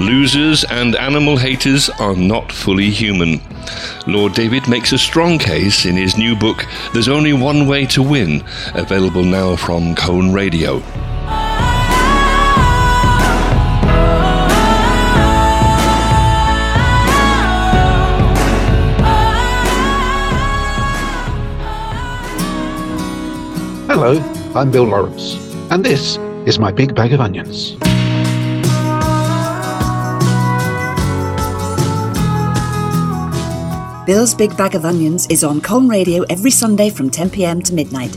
Losers 0.00 0.64
and 0.64 0.96
animal 0.96 1.36
haters 1.36 1.88
are 1.88 2.16
not 2.16 2.50
fully 2.50 2.90
human. 2.90 3.40
Lord 4.08 4.32
David 4.32 4.68
makes 4.68 4.90
a 4.90 4.98
strong 4.98 5.38
case 5.38 5.86
in 5.86 5.94
his 5.94 6.18
new 6.18 6.34
book, 6.34 6.66
There's 6.92 7.06
Only 7.06 7.32
One 7.32 7.68
Way 7.68 7.86
to 7.86 8.02
Win, 8.02 8.42
available 8.74 9.22
now 9.22 9.54
from 9.54 9.94
Cone 9.94 10.32
Radio. 10.32 10.82
Hello, 23.98 24.20
I'm 24.54 24.70
Bill 24.70 24.84
Lawrence, 24.84 25.36
and 25.70 25.82
this 25.82 26.18
is 26.44 26.58
my 26.58 26.70
big 26.70 26.94
bag 26.94 27.14
of 27.14 27.20
onions. 27.22 27.76
Bill's 34.04 34.34
Big 34.34 34.54
Bag 34.58 34.74
of 34.74 34.84
Onions 34.84 35.26
is 35.28 35.42
on 35.42 35.62
Colne 35.62 35.88
Radio 35.88 36.24
every 36.24 36.50
Sunday 36.50 36.90
from 36.90 37.08
10pm 37.08 37.64
to 37.64 37.72
midnight. 37.72 38.14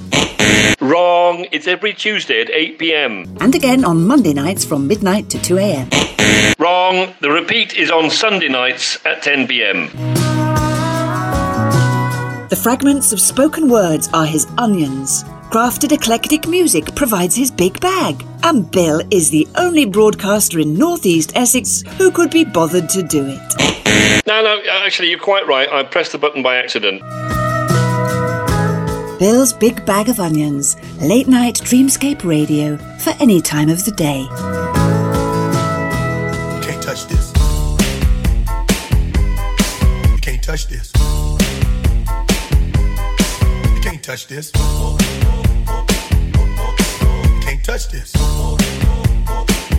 Wrong! 0.82 1.48
It's 1.54 1.66
every 1.66 1.94
Tuesday 1.94 2.42
at 2.42 2.50
8 2.50 2.78
pm. 2.78 3.38
And 3.40 3.56
again 3.56 3.86
on 3.86 4.06
Monday 4.06 4.34
nights 4.34 4.66
from 4.66 4.86
midnight 4.86 5.30
to 5.30 5.38
2am. 5.38 6.60
Wrong! 6.60 7.14
The 7.22 7.32
repeat 7.32 7.78
is 7.78 7.90
on 7.90 8.10
Sunday 8.10 8.50
nights 8.50 8.98
at 9.06 9.24
10 9.24 9.48
pm. 9.48 9.88
The 12.50 12.60
fragments 12.62 13.14
of 13.14 13.22
spoken 13.22 13.70
words 13.70 14.10
are 14.12 14.26
his 14.26 14.46
onions 14.58 15.24
crafted 15.50 15.92
eclectic 15.92 16.48
music 16.48 16.94
provides 16.96 17.36
his 17.36 17.50
big 17.50 17.80
bag. 17.80 18.24
And 18.44 18.70
Bill 18.70 19.02
is 19.10 19.32
the 19.32 19.48
only 19.56 19.86
broadcaster 19.86 20.60
in 20.60 20.76
northeast 20.76 21.32
Essex 21.36 21.82
who 21.98 22.12
could 22.12 22.30
be 22.30 22.46
bothered 22.46 22.88
to 22.90 23.02
do 23.02 23.26
it. 23.28 24.26
No, 24.28 24.44
no, 24.44 24.60
uh, 24.60 24.86
actually, 24.86 25.10
you're 25.10 25.18
quite 25.20 25.48
right. 25.48 25.68
I 25.68 25.82
pressed 25.84 26.12
the 26.12 26.20
button 26.20 26.44
by 26.44 26.58
accident. 26.58 27.02
Bill's 29.18 29.52
Big 29.52 29.84
Bag 29.86 30.08
of 30.08 30.20
Onions, 30.20 30.78
late 31.02 31.28
night 31.28 31.56
Dreamscape 31.56 32.24
radio 32.24 32.78
for 33.00 33.10
any 33.20 33.42
time 33.42 33.70
of 33.70 33.84
the 33.86 33.92
day. 33.92 34.20
You 36.56 36.62
can't 36.62 36.82
touch 36.82 37.08
this. 37.08 37.34
You 40.12 40.20
can't 40.22 40.44
touch 40.44 40.68
this. 40.68 40.92
You 43.76 43.82
can't 43.82 44.04
touch 44.04 44.28
this. 44.28 44.52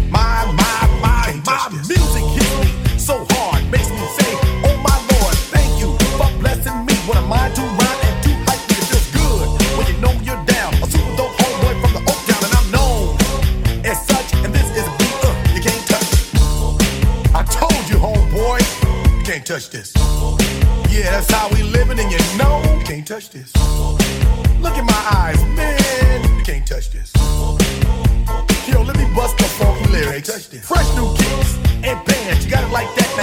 My, 0.08 0.46
my, 0.56 0.88
my, 1.04 1.42
my 1.44 1.68
music 1.70 2.24
hits 2.32 2.56
me 2.64 2.98
so 2.98 3.26
hard, 3.28 3.70
makes 3.70 3.90
me 3.90 4.00
say, 4.16 4.32
Oh 4.64 4.74
my 4.80 4.96
Lord, 5.12 5.36
thank 5.52 5.68
you 5.78 5.92
for 6.16 6.32
blessing 6.40 6.86
me. 6.86 6.94
What 7.04 7.18
a 7.18 7.20
mind 7.20 7.54
to 7.56 7.60
rhyme 7.60 8.00
and 8.08 8.24
to 8.24 8.30
hype 8.48 8.64
me. 8.72 8.76
It 8.80 8.88
feels 8.88 9.06
good 9.12 9.48
when 9.76 9.86
you 9.92 10.00
know 10.00 10.12
you're 10.24 10.42
down. 10.46 10.72
A 10.80 10.86
super 10.88 11.14
dope 11.14 11.36
homeboy 11.44 11.76
from 11.82 11.92
the 11.92 12.00
Oak 12.08 12.16
Town, 12.24 12.40
and 12.40 12.54
I'm 12.56 12.70
known 12.72 13.84
as 13.84 14.00
such. 14.06 14.32
And 14.44 14.54
this 14.54 14.64
is 14.72 14.88
a 14.88 14.92
beat 14.96 15.20
uh, 15.20 15.36
you 15.52 15.60
can't 15.60 15.84
touch. 15.84 16.08
I 17.36 17.44
told 17.52 17.84
you, 17.84 18.00
homeboy, 18.00 18.64
you 19.18 19.24
can't 19.24 19.44
touch 19.44 19.68
this. 19.68 19.92
Yeah, 20.88 21.20
that's 21.20 21.30
how 21.30 21.50
we 21.50 21.62
living, 21.64 21.98
and 22.00 22.10
you 22.10 22.20
know 22.38 22.64
you 22.64 22.82
can't 22.82 23.06
touch 23.06 23.28
this. 23.28 23.52
Look 24.58 24.78
in 24.78 24.86
my 24.86 25.02
eyes, 25.20 25.44
man, 25.52 26.38
you 26.38 26.42
can't 26.44 26.66
touch 26.66 26.90
this. 26.92 27.09
Lyrics. 30.00 30.46
Fresh 30.66 30.94
new 30.96 31.14
kicks 31.16 31.56
and 31.84 32.04
bands, 32.06 32.44
you 32.44 32.50
got 32.50 32.64
it 32.64 32.72
like 32.72 32.94
that. 32.96 33.19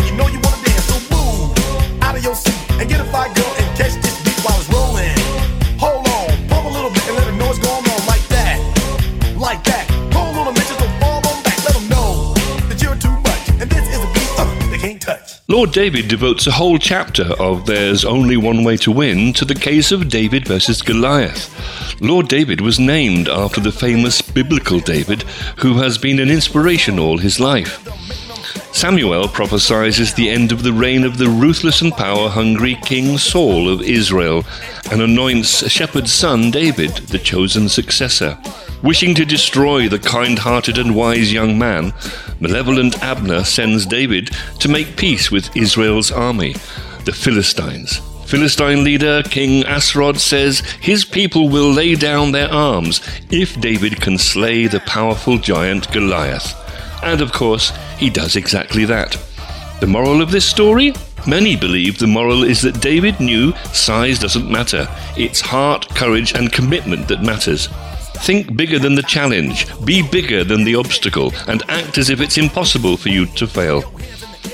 Lord 15.58 15.72
David 15.72 16.08
devotes 16.08 16.46
a 16.46 16.52
whole 16.52 16.78
chapter 16.78 17.24
of 17.40 17.66
There's 17.66 18.06
Only 18.06 18.38
One 18.38 18.64
Way 18.64 18.78
to 18.78 18.92
Win 18.92 19.34
to 19.34 19.44
the 19.44 19.56
case 19.56 19.92
of 19.92 20.08
David 20.08 20.48
versus 20.48 20.84
Goliath. 20.84 22.00
Lord 22.00 22.28
David 22.28 22.62
was 22.62 22.78
named 22.80 23.28
after 23.28 23.60
the 23.60 23.72
famous 23.72 24.22
biblical 24.22 24.80
David, 24.80 25.24
who 25.58 25.80
has 25.80 25.98
been 25.98 26.20
an 26.20 26.30
inspiration 26.30 27.00
all 27.00 27.18
his 27.18 27.40
life. 27.40 27.84
Samuel 28.78 29.28
prophesies 29.28 30.14
the 30.14 30.30
end 30.30 30.52
of 30.52 30.62
the 30.62 30.72
reign 30.72 31.04
of 31.04 31.18
the 31.18 31.28
ruthless 31.28 31.82
and 31.82 31.92
power 31.92 32.30
hungry 32.30 32.78
King 32.84 33.18
Saul 33.18 33.68
of 33.68 33.82
Israel 33.82 34.46
and 34.92 35.02
anoints 35.02 35.68
shepherd's 35.68 36.14
son 36.14 36.52
David, 36.52 36.92
the 36.92 37.18
chosen 37.18 37.70
successor. 37.70 38.38
Wishing 38.84 39.16
to 39.16 39.26
destroy 39.26 39.90
the 39.90 39.98
kind 39.98 40.38
hearted 40.38 40.78
and 40.78 40.96
wise 40.96 41.34
young 41.34 41.58
man, 41.58 41.92
malevolent 42.40 43.02
Abner 43.02 43.44
sends 43.44 43.88
David 43.88 44.30
to 44.60 44.70
make 44.70 44.96
peace 44.96 45.32
with 45.32 45.58
Israel's 45.58 46.12
army, 46.12 46.54
the 47.06 47.14
Philistines. 47.14 48.00
Philistine 48.28 48.84
leader 48.84 49.24
King 49.24 49.64
Asrod 49.64 50.20
says 50.20 50.60
his 50.82 51.04
people 51.04 51.50
will 51.50 51.72
lay 51.72 51.96
down 51.96 52.32
their 52.32 52.54
arms 52.54 53.02
if 53.32 53.60
David 53.60 54.00
can 54.02 54.20
slay 54.20 54.68
the 54.68 54.82
powerful 54.82 55.40
giant 55.40 55.92
Goliath. 55.92 56.67
And 57.04 57.22
of 57.22 57.32
course, 57.32 57.72
he 57.98 58.10
does 58.10 58.36
exactly 58.36 58.86
that. 58.86 59.18
The 59.80 59.88
moral 59.88 60.22
of 60.22 60.32
this 60.32 60.48
story? 60.48 60.94
Many 61.28 61.56
believe 61.56 61.98
the 61.98 62.08
moral 62.08 62.44
is 62.44 62.62
that 62.62 62.82
David 62.82 63.20
knew 63.20 63.54
size 63.74 64.18
doesn't 64.20 64.50
matter. 64.50 64.88
It's 65.18 65.42
heart, 65.42 65.90
courage, 65.90 66.34
and 66.34 66.52
commitment 66.52 67.08
that 67.10 67.22
matters. 67.22 67.68
Think 68.24 68.56
bigger 68.56 68.80
than 68.80 68.96
the 68.96 69.04
challenge, 69.04 69.68
be 69.86 70.02
bigger 70.02 70.44
than 70.44 70.64
the 70.64 70.76
obstacle, 70.76 71.34
and 71.48 71.64
act 71.70 71.98
as 71.98 72.10
if 72.10 72.22
it's 72.22 72.38
impossible 72.38 72.98
for 72.98 73.10
you 73.10 73.26
to 73.26 73.46
fail. 73.46 73.84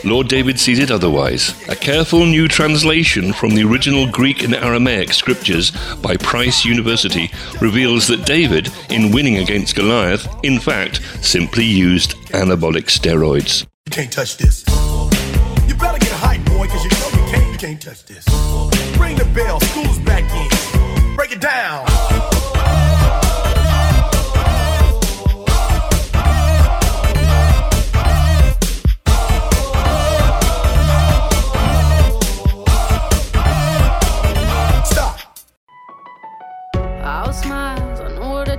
Lord 0.04 0.28
David 0.28 0.60
sees 0.60 0.80
it 0.80 0.92
otherwise. 0.92 1.54
A 1.70 1.76
careful 1.76 2.26
new 2.26 2.48
translation 2.48 3.32
from 3.32 3.52
the 3.56 3.64
original 3.64 4.06
Greek 4.06 4.44
and 4.44 4.54
Aramaic 4.54 5.14
scriptures 5.14 5.72
by 6.02 6.18
Price 6.18 6.66
University 6.66 7.32
reveals 7.62 8.08
that 8.08 8.26
David, 8.26 8.70
in 8.90 9.12
winning 9.12 9.38
against 9.38 9.76
Goliath, 9.76 10.28
in 10.44 10.60
fact, 10.60 11.02
simply 11.24 11.66
used 11.66 12.16
anabolic 12.32 12.88
steroids. 12.88 13.66
You 13.86 13.92
can't 13.92 14.12
touch 14.12 14.38
this. 14.38 14.66
You 15.68 15.76
better 15.76 16.00
get 16.00 16.12
a 16.12 16.16
hype, 16.16 16.44
boy, 16.46 16.68
cause 16.68 16.84
you 16.84 16.90
know 16.92 17.26
you 17.26 17.32
can't, 17.32 17.52
you 17.54 17.58
can't 17.58 17.82
touch 17.82 18.06
this. 18.06 18.28
Ring 19.00 19.16
the 19.16 19.30
bell, 19.34 19.60
school's 19.62 20.00
back 20.00 20.24
in. 20.24 21.16
Break 21.16 21.32
it 21.32 21.42
down. 21.42 22.33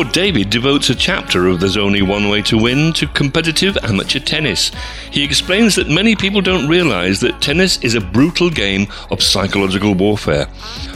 Lord 0.00 0.12
David 0.12 0.48
devotes 0.48 0.88
a 0.88 0.94
chapter 0.94 1.46
of 1.46 1.60
There's 1.60 1.76
Only 1.76 2.00
One 2.00 2.30
Way 2.30 2.40
to 2.44 2.56
Win 2.56 2.94
to 2.94 3.06
competitive 3.08 3.76
amateur 3.82 4.18
tennis. 4.18 4.70
He 5.10 5.22
explains 5.22 5.74
that 5.74 5.90
many 5.90 6.16
people 6.16 6.40
don't 6.40 6.70
realize 6.70 7.20
that 7.20 7.42
tennis 7.42 7.76
is 7.82 7.94
a 7.94 8.00
brutal 8.00 8.48
game 8.48 8.86
of 9.10 9.22
psychological 9.22 9.92
warfare. 9.92 10.46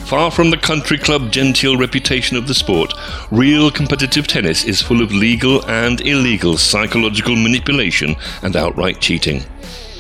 Far 0.07 0.31
from 0.31 0.49
the 0.49 0.57
country 0.57 0.97
club 0.97 1.31
genteel 1.31 1.77
reputation 1.77 2.39
of 2.39 2.49
the 2.49 2.55
sport, 2.55 2.95
real 3.31 3.71
competitive 3.71 4.27
tennis 4.27 4.65
is 4.65 4.81
full 4.81 5.03
of 5.03 5.13
legal 5.13 5.63
and 5.67 6.01
illegal 6.01 6.57
psychological 6.57 7.37
manipulation 7.37 8.17
and 8.43 8.57
outright 8.57 9.03
cheating. 9.03 9.43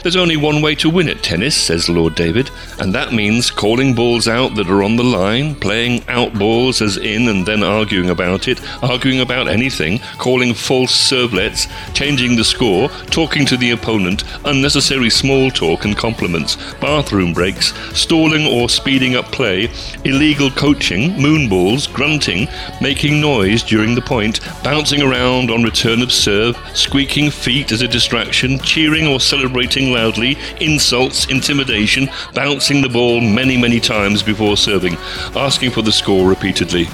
There's 0.04 0.16
only 0.16 0.36
one 0.36 0.60
way 0.60 0.74
to 0.74 0.90
win 0.90 1.08
at 1.08 1.22
tennis, 1.22 1.56
says 1.56 1.88
Lord 1.88 2.14
David, 2.14 2.50
and 2.78 2.94
that 2.94 3.14
means 3.14 3.50
calling 3.50 3.94
balls 3.94 4.28
out 4.28 4.54
that 4.56 4.68
are 4.68 4.82
on 4.82 4.96
the 4.96 5.02
line, 5.02 5.54
playing 5.54 6.06
out 6.08 6.34
balls 6.34 6.82
as 6.82 6.98
in 6.98 7.26
and 7.28 7.46
then 7.46 7.62
arguing 7.62 8.10
about 8.10 8.46
it, 8.46 8.60
arguing 8.82 9.20
about 9.20 9.48
anything, 9.48 10.00
calling 10.18 10.52
false 10.52 10.92
servelets, 10.92 11.68
changing 11.94 12.36
the 12.36 12.44
score, 12.44 12.90
talking 13.06 13.46
to 13.46 13.56
the 13.56 13.70
opponent, 13.70 14.24
unnecessary 14.44 15.08
small 15.08 15.50
talk 15.50 15.86
and 15.86 15.96
compliments, 15.96 16.56
bathroom 16.82 17.32
breaks, 17.32 17.72
stalling 17.98 18.44
or 18.46 18.68
speeding 18.68 19.16
up 19.16 19.32
play, 19.32 19.70
illegal 20.04 20.50
coaching, 20.50 21.18
moonballs, 21.18 21.86
grunting, 21.86 22.46
making 22.78 23.22
noise 23.22 23.62
during 23.62 23.94
the 23.94 24.02
point, 24.02 24.40
bouncing 24.62 25.00
around 25.00 25.50
on 25.50 25.62
return 25.62 26.02
of 26.02 26.12
serve, 26.12 26.58
squeaking 26.74 27.30
feet 27.30 27.72
as 27.72 27.80
a 27.80 27.88
distraction, 27.88 28.58
cheering 28.58 29.06
or 29.06 29.18
celebrating 29.18 29.93
loudly, 29.94 30.36
insults, 30.60 31.26
intimidation, 31.30 32.08
bouncing 32.34 32.82
the 32.82 32.88
ball 32.88 33.20
many, 33.20 33.56
many 33.56 33.80
times 33.80 34.22
before 34.22 34.56
serving, 34.56 34.96
asking 35.34 35.70
for 35.70 35.82
the 35.82 35.92
score 35.92 36.28
repeatedly. 36.28 36.86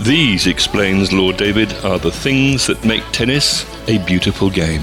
These, 0.00 0.46
explains 0.46 1.12
Lord 1.12 1.36
David, 1.36 1.72
are 1.84 1.98
the 1.98 2.12
things 2.12 2.66
that 2.66 2.84
make 2.84 3.04
tennis 3.12 3.64
a 3.88 3.98
beautiful 3.98 4.50
game. 4.50 4.82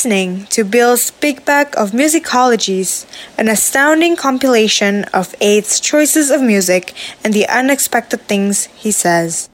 Listening 0.00 0.46
to 0.46 0.64
Bill's 0.64 1.10
Big 1.10 1.44
Bag 1.44 1.74
of 1.76 1.90
Musicologies, 1.90 3.04
an 3.36 3.48
astounding 3.48 4.16
compilation 4.16 5.04
of 5.12 5.34
Aid's 5.42 5.78
choices 5.78 6.30
of 6.30 6.40
music 6.40 6.94
and 7.22 7.34
the 7.34 7.46
unexpected 7.46 8.22
things 8.22 8.64
he 8.80 8.90
says. 8.92 9.49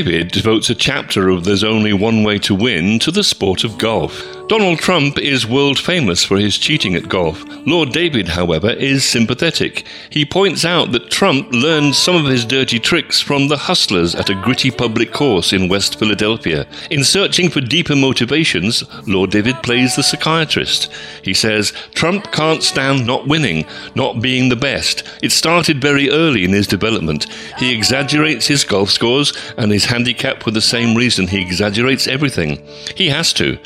David 0.00 0.30
devotes 0.30 0.70
a 0.70 0.74
chapter 0.74 1.28
of 1.28 1.44
There's 1.44 1.62
Only 1.62 1.92
One 1.92 2.22
Way 2.22 2.38
to 2.38 2.54
Win 2.54 2.98
to 3.00 3.10
the 3.10 3.22
sport 3.22 3.64
of 3.64 3.76
golf. 3.76 4.24
Donald 4.48 4.78
Trump 4.78 5.18
is 5.18 5.46
world 5.46 5.78
famous 5.78 6.24
for 6.24 6.38
his 6.38 6.56
cheating 6.56 6.94
at 6.94 7.06
golf. 7.06 7.44
Lord 7.66 7.92
David, 7.92 8.28
however, 8.28 8.70
is 8.70 9.04
sympathetic. 9.04 9.86
He 10.08 10.24
points 10.24 10.64
out 10.64 10.92
that 10.92 11.10
Trump 11.10 11.52
learned 11.52 11.94
some 11.94 12.16
of 12.16 12.30
his 12.30 12.44
dirty 12.44 12.78
tricks 12.78 13.20
from 13.20 13.48
the 13.48 13.56
hustlers 13.56 14.14
at 14.14 14.30
a 14.30 14.34
gritty 14.34 14.70
public 14.70 15.12
course 15.12 15.52
in 15.52 15.68
West 15.68 15.98
Philadelphia. 15.98 16.66
In 16.90 17.04
searching 17.04 17.50
for 17.50 17.60
deeper 17.60 17.94
motivations, 17.94 18.84
Lord 19.06 19.30
David 19.30 19.62
plays 19.62 19.96
the 19.96 20.02
psychiatrist. 20.02 20.90
He 21.22 21.34
says 21.34 21.72
Trump 21.94 22.32
can't 22.32 22.62
stand 22.62 23.06
not 23.06 23.28
winning, 23.28 23.66
not 23.94 24.20
being 24.20 24.48
the 24.48 24.56
best. 24.56 25.02
It 25.22 25.32
started 25.32 25.80
very 25.80 26.10
early 26.10 26.44
in 26.44 26.52
his 26.52 26.66
development. 26.66 27.26
He 27.58 27.74
exaggerates 27.74 28.46
his 28.46 28.64
golf 28.64 28.90
scores 28.90 29.32
and 29.58 29.72
is 29.72 29.84
handicapped 29.84 30.42
for 30.42 30.50
the 30.50 30.60
same 30.60 30.96
reason 30.96 31.26
he 31.26 31.42
exaggerates 31.42 32.08
everything. 32.08 32.66
He 32.96 33.08
has 33.10 33.32
to. 33.34 33.58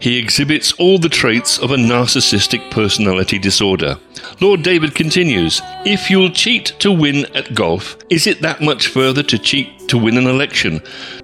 He 0.00 0.18
exhibits 0.18 0.72
all 0.74 0.98
the 0.98 1.08
traits 1.08 1.58
of 1.58 1.70
a 1.70 1.76
narcissistic 1.76 2.70
personality 2.70 3.38
disorder. 3.42 3.98
Lord 4.40 4.62
David 4.62 4.94
continues 4.94 5.60
If 5.84 6.10
you'll 6.10 6.30
cheat 6.30 6.66
to 6.78 6.90
win 6.90 7.26
at 7.36 7.54
golf, 7.54 7.98
is 8.08 8.26
it 8.26 8.40
that 8.40 8.62
much 8.62 8.88
further 8.88 9.22
to 9.24 9.38
cheat 9.38 9.88
to 9.88 9.98
win 9.98 10.16
an 10.16 10.26
election? 10.26 10.80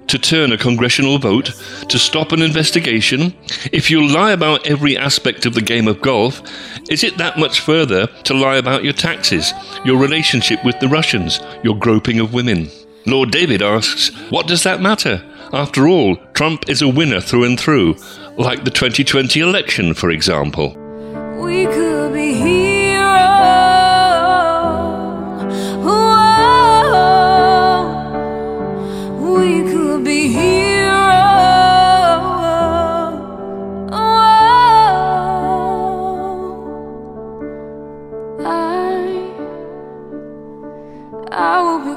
To 0.07 0.19
turn 0.19 0.51
a 0.51 0.57
congressional 0.57 1.17
vote? 1.17 1.53
To 1.89 1.97
stop 1.97 2.31
an 2.31 2.43
investigation? 2.43 3.33
If 3.71 3.89
you'll 3.89 4.11
lie 4.11 4.33
about 4.33 4.67
every 4.67 4.95
aspect 4.95 5.47
of 5.47 5.55
the 5.55 5.61
game 5.61 5.87
of 5.87 6.01
golf, 6.01 6.43
is 6.89 7.03
it 7.03 7.17
that 7.17 7.39
much 7.39 7.61
further 7.61 8.05
to 8.25 8.33
lie 8.35 8.57
about 8.57 8.83
your 8.83 8.93
taxes, 8.93 9.53
your 9.83 9.97
relationship 9.97 10.63
with 10.63 10.79
the 10.79 10.87
Russians, 10.87 11.39
your 11.63 11.77
groping 11.77 12.19
of 12.19 12.33
women? 12.33 12.69
Lord 13.05 13.31
David 13.31 13.61
asks, 13.61 14.09
What 14.29 14.47
does 14.47 14.63
that 14.63 14.81
matter? 14.81 15.23
After 15.51 15.87
all, 15.87 16.15
Trump 16.33 16.69
is 16.69 16.81
a 16.83 16.87
winner 16.87 17.19
through 17.19 17.45
and 17.45 17.59
through, 17.59 17.95
like 18.37 18.63
the 18.63 18.71
2020 18.71 19.39
election, 19.39 19.95
for 19.95 20.11
example. 20.11 20.75
We 21.41 21.65
could 21.65 22.13
be 22.13 22.33
heroes. 22.33 23.09
We 29.19 29.63
could 29.71 30.03
be 30.03 30.27
heroes. 30.27 30.89
I, 41.31 41.88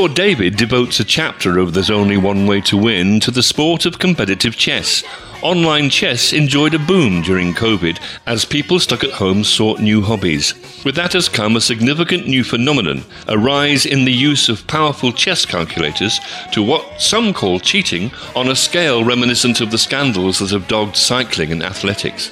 Lord 0.00 0.14
David 0.14 0.56
devotes 0.56 0.98
a 0.98 1.04
chapter 1.04 1.58
of 1.58 1.74
There's 1.74 1.90
Only 1.90 2.16
One 2.16 2.46
Way 2.46 2.62
to 2.62 2.78
Win 2.78 3.20
to 3.20 3.30
the 3.30 3.42
sport 3.42 3.84
of 3.84 3.98
competitive 3.98 4.56
chess. 4.56 5.04
Online 5.42 5.90
chess 5.90 6.32
enjoyed 6.32 6.72
a 6.72 6.78
boom 6.78 7.20
during 7.20 7.52
COVID 7.52 8.00
as 8.24 8.46
people 8.46 8.80
stuck 8.80 9.04
at 9.04 9.10
home 9.10 9.44
sought 9.44 9.78
new 9.78 10.00
hobbies. 10.00 10.54
With 10.86 10.94
that 10.94 11.12
has 11.12 11.28
come 11.28 11.54
a 11.54 11.60
significant 11.60 12.26
new 12.26 12.44
phenomenon 12.44 13.04
a 13.28 13.36
rise 13.36 13.84
in 13.84 14.06
the 14.06 14.12
use 14.12 14.48
of 14.48 14.66
powerful 14.66 15.12
chess 15.12 15.44
calculators 15.44 16.18
to 16.52 16.62
what 16.62 17.02
some 17.02 17.34
call 17.34 17.60
cheating 17.60 18.10
on 18.34 18.48
a 18.48 18.56
scale 18.56 19.04
reminiscent 19.04 19.60
of 19.60 19.70
the 19.70 19.76
scandals 19.76 20.38
that 20.38 20.48
have 20.48 20.66
dogged 20.66 20.96
cycling 20.96 21.52
and 21.52 21.62
athletics. 21.62 22.30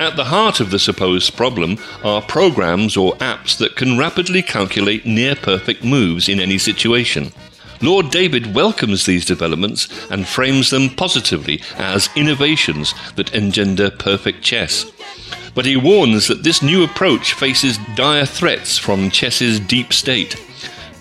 At 0.00 0.16
the 0.16 0.24
heart 0.24 0.58
of 0.58 0.70
the 0.70 0.78
supposed 0.78 1.36
problem 1.36 1.78
are 2.02 2.20
programs 2.20 2.96
or 2.96 3.14
apps 3.14 3.56
that 3.58 3.76
can 3.76 3.96
rapidly 3.96 4.42
calculate 4.42 5.06
near 5.06 5.36
perfect 5.36 5.84
moves 5.84 6.28
in 6.28 6.40
any 6.40 6.58
situation. 6.58 7.32
Lord 7.80 8.10
David 8.10 8.54
welcomes 8.54 9.06
these 9.06 9.24
developments 9.24 9.88
and 10.10 10.26
frames 10.26 10.70
them 10.70 10.90
positively 10.90 11.60
as 11.76 12.08
innovations 12.16 12.94
that 13.14 13.34
engender 13.34 13.90
perfect 13.90 14.42
chess. 14.42 14.90
But 15.54 15.66
he 15.66 15.76
warns 15.76 16.26
that 16.26 16.42
this 16.42 16.62
new 16.62 16.82
approach 16.82 17.34
faces 17.34 17.78
dire 17.94 18.26
threats 18.26 18.76
from 18.78 19.10
chess's 19.10 19.60
deep 19.60 19.92
state. 19.92 20.34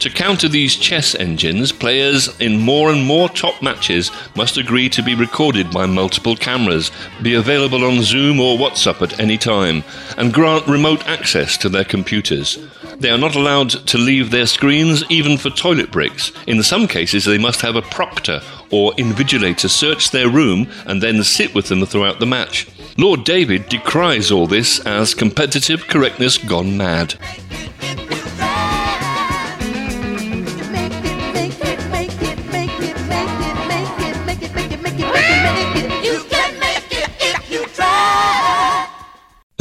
To 0.03 0.09
counter 0.09 0.49
these 0.49 0.75
chess 0.75 1.15
engines, 1.15 1.71
players 1.71 2.37
in 2.41 2.59
more 2.59 2.91
and 2.91 3.05
more 3.05 3.29
top 3.29 3.61
matches 3.61 4.11
must 4.35 4.57
agree 4.57 4.89
to 4.89 5.01
be 5.01 5.15
recorded 5.15 5.71
by 5.71 5.85
multiple 5.85 6.35
cameras, 6.35 6.91
be 7.21 7.35
available 7.35 7.85
on 7.85 8.03
Zoom 8.03 8.41
or 8.41 8.57
WhatsApp 8.57 9.01
at 9.01 9.17
any 9.21 9.37
time, 9.37 9.81
and 10.17 10.33
grant 10.33 10.67
remote 10.67 11.07
access 11.07 11.55
to 11.55 11.69
their 11.69 11.85
computers. 11.85 12.59
They 12.97 13.11
are 13.11 13.17
not 13.17 13.37
allowed 13.37 13.69
to 13.69 13.97
leave 13.97 14.29
their 14.29 14.45
screens 14.45 15.05
even 15.09 15.37
for 15.37 15.49
toilet 15.49 15.89
breaks. 15.89 16.33
In 16.47 16.61
some 16.63 16.85
cases, 16.85 17.23
they 17.23 17.37
must 17.37 17.61
have 17.61 17.77
a 17.77 17.81
proctor 17.81 18.41
or 18.71 18.91
invigilator 18.95 19.69
search 19.69 20.11
their 20.11 20.27
room 20.27 20.69
and 20.85 21.01
then 21.01 21.23
sit 21.23 21.55
with 21.55 21.69
them 21.69 21.85
throughout 21.85 22.19
the 22.19 22.25
match. 22.25 22.67
Lord 22.97 23.23
David 23.23 23.69
decries 23.69 24.33
all 24.33 24.47
this 24.47 24.85
as 24.85 25.15
competitive 25.15 25.87
correctness 25.87 26.37
gone 26.37 26.75
mad. 26.75 27.15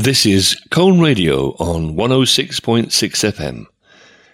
This 0.03 0.27
is 0.27 0.61
Colne 0.73 0.99
Radio 0.99 1.51
on 1.61 1.95
106.6 1.95 2.89
FM. 2.91 3.67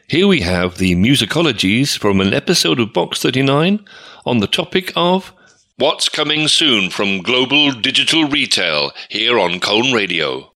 Here 0.07 0.27
we 0.27 0.41
have 0.41 0.79
the 0.79 0.95
musicologies 0.95 1.95
from 1.95 2.23
an 2.23 2.33
episode 2.33 2.81
of 2.81 2.95
Box 2.95 3.21
39 3.21 3.85
on 4.25 4.39
the 4.39 4.47
topic 4.47 4.95
of 4.97 5.35
What's 5.77 6.09
Coming 6.09 6.49
Soon 6.49 6.89
from 6.89 7.21
Global 7.21 7.73
Digital 7.73 8.25
Retail 8.25 8.93
here 9.11 9.39
on 9.39 9.61
Colne 9.61 9.93
Radio. 9.93 10.55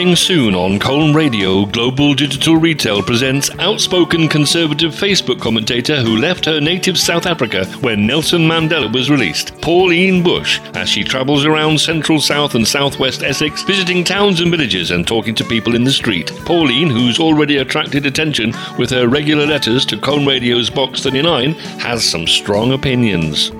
Coming 0.00 0.16
soon 0.16 0.54
on 0.54 0.78
Colne 0.78 1.12
Radio, 1.12 1.66
Global 1.66 2.14
Digital 2.14 2.56
Retail 2.56 3.02
presents 3.02 3.50
outspoken 3.58 4.28
conservative 4.28 4.94
Facebook 4.94 5.42
commentator 5.42 6.00
who 6.00 6.16
left 6.16 6.46
her 6.46 6.58
native 6.58 6.98
South 6.98 7.26
Africa 7.26 7.66
when 7.82 8.06
Nelson 8.06 8.40
Mandela 8.40 8.90
was 8.90 9.10
released, 9.10 9.60
Pauline 9.60 10.22
Bush, 10.22 10.58
as 10.72 10.88
she 10.88 11.04
travels 11.04 11.44
around 11.44 11.78
central 11.78 12.18
South 12.18 12.54
and 12.54 12.66
southwest 12.66 13.22
Essex, 13.22 13.62
visiting 13.62 14.02
towns 14.02 14.40
and 14.40 14.50
villages 14.50 14.90
and 14.90 15.06
talking 15.06 15.34
to 15.34 15.44
people 15.44 15.74
in 15.74 15.84
the 15.84 15.92
street. 15.92 16.32
Pauline, 16.46 16.88
who's 16.88 17.20
already 17.20 17.58
attracted 17.58 18.06
attention 18.06 18.54
with 18.78 18.88
her 18.88 19.06
regular 19.06 19.44
letters 19.44 19.84
to 19.84 19.98
Colne 19.98 20.24
Radio's 20.24 20.70
Box 20.70 21.02
39, 21.02 21.52
has 21.78 22.02
some 22.02 22.26
strong 22.26 22.72
opinions. 22.72 23.52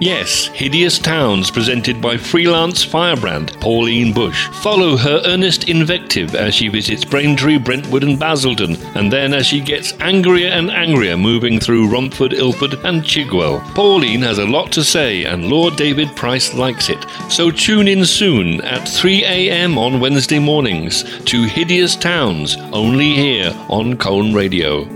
Yes, 0.00 0.46
Hideous 0.46 0.98
Towns, 0.98 1.50
presented 1.50 2.00
by 2.00 2.16
freelance 2.16 2.82
firebrand 2.82 3.52
Pauline 3.60 4.14
Bush. 4.14 4.48
Follow 4.62 4.96
her 4.96 5.20
earnest 5.26 5.68
invective 5.68 6.34
as 6.34 6.54
she 6.54 6.68
visits 6.68 7.04
Braintree, 7.04 7.58
Brentwood, 7.58 8.04
and 8.04 8.18
Basildon, 8.18 8.76
and 8.96 9.12
then 9.12 9.34
as 9.34 9.44
she 9.44 9.60
gets 9.60 9.92
angrier 10.00 10.48
and 10.48 10.70
angrier 10.70 11.18
moving 11.18 11.60
through 11.60 11.90
Romford, 11.90 12.32
Ilford, 12.32 12.82
and 12.82 13.02
Chigwell. 13.02 13.60
Pauline 13.74 14.22
has 14.22 14.38
a 14.38 14.46
lot 14.46 14.72
to 14.72 14.82
say, 14.82 15.24
and 15.24 15.50
Lord 15.50 15.76
David 15.76 16.16
Price 16.16 16.54
likes 16.54 16.88
it. 16.88 17.04
So 17.28 17.50
tune 17.50 17.86
in 17.86 18.06
soon 18.06 18.62
at 18.62 18.88
3 18.88 19.22
a.m. 19.24 19.76
on 19.76 20.00
Wednesday 20.00 20.38
mornings 20.38 21.04
to 21.26 21.42
Hideous 21.42 21.94
Towns, 21.94 22.56
only 22.72 23.12
here 23.12 23.52
on 23.68 23.98
Colne 23.98 24.32
Radio. 24.32 24.88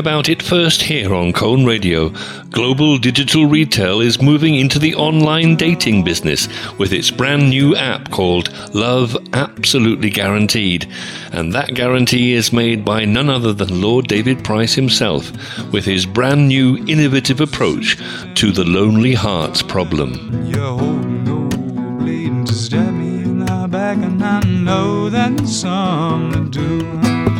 About 0.00 0.30
it 0.30 0.42
first 0.42 0.80
here 0.80 1.14
on 1.14 1.34
Colne 1.34 1.66
Radio. 1.66 2.08
Global 2.52 2.96
Digital 2.96 3.44
Retail 3.44 4.00
is 4.00 4.22
moving 4.22 4.54
into 4.54 4.78
the 4.78 4.94
online 4.94 5.56
dating 5.56 6.04
business 6.04 6.48
with 6.78 6.94
its 6.94 7.10
brand 7.10 7.50
new 7.50 7.76
app 7.76 8.10
called 8.10 8.50
Love 8.74 9.14
Absolutely 9.34 10.08
Guaranteed. 10.08 10.90
And 11.32 11.52
that 11.52 11.74
guarantee 11.74 12.32
is 12.32 12.50
made 12.50 12.82
by 12.82 13.04
none 13.04 13.28
other 13.28 13.52
than 13.52 13.82
Lord 13.82 14.08
David 14.08 14.42
Price 14.42 14.72
himself 14.72 15.30
with 15.70 15.84
his 15.84 16.06
brand 16.06 16.48
new 16.48 16.78
innovative 16.86 17.42
approach 17.42 17.98
to 18.36 18.52
the 18.52 18.64
lonely 18.64 19.12
hearts 19.12 19.60
problem. 19.60 20.14
Back, 23.70 23.98
and 23.98 24.20
I 24.20 24.40
know 24.40 25.08
that 25.10 25.46
some 25.46 26.50
do. 26.50 27.39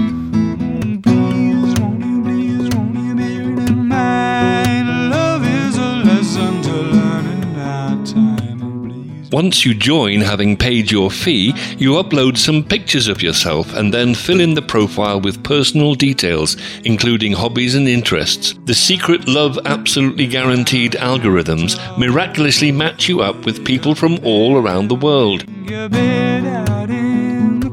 Once 9.33 9.64
you 9.64 9.74
join, 9.74 10.20
having 10.20 10.57
paid 10.57 10.91
your 10.91 11.09
fee, 11.09 11.55
you 11.78 11.93
upload 11.93 12.37
some 12.37 12.64
pictures 12.64 13.07
of 13.07 13.22
yourself 13.22 13.72
and 13.74 13.95
then 13.95 14.12
fill 14.12 14.41
in 14.41 14.55
the 14.55 14.62
profile 14.62 15.20
with 15.20 15.45
personal 15.45 15.95
details, 15.95 16.57
including 16.85 17.33
hobbies 17.33 17.76
and 17.76 17.87
interests. 17.87 18.55
The 18.64 18.74
secret 18.74 19.28
Love 19.28 19.57
Absolutely 19.66 20.26
Guaranteed 20.26 20.93
algorithms 20.93 21.78
miraculously 21.97 22.72
match 22.72 23.09
you 23.09 23.20
up 23.20 23.47
with 23.47 23.64
people 23.64 23.95
from 23.95 24.18
all 24.24 24.57
around 24.57 24.89
the 24.89 24.97
world. 24.97 25.45
Your 25.68 25.89
bed 25.89 26.45
out 26.47 26.91
in 26.91 27.61
the 27.61 27.70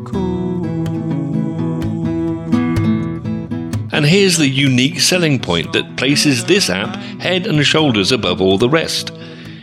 And 3.92 4.06
here's 4.06 4.38
the 4.38 4.48
unique 4.48 5.00
selling 5.00 5.40
point 5.40 5.74
that 5.74 5.98
places 5.98 6.46
this 6.46 6.70
app 6.70 6.98
head 7.20 7.48
and 7.48 7.66
shoulders 7.66 8.12
above 8.12 8.42
all 8.42 8.60
the 8.60 8.70
rest. 8.70 9.12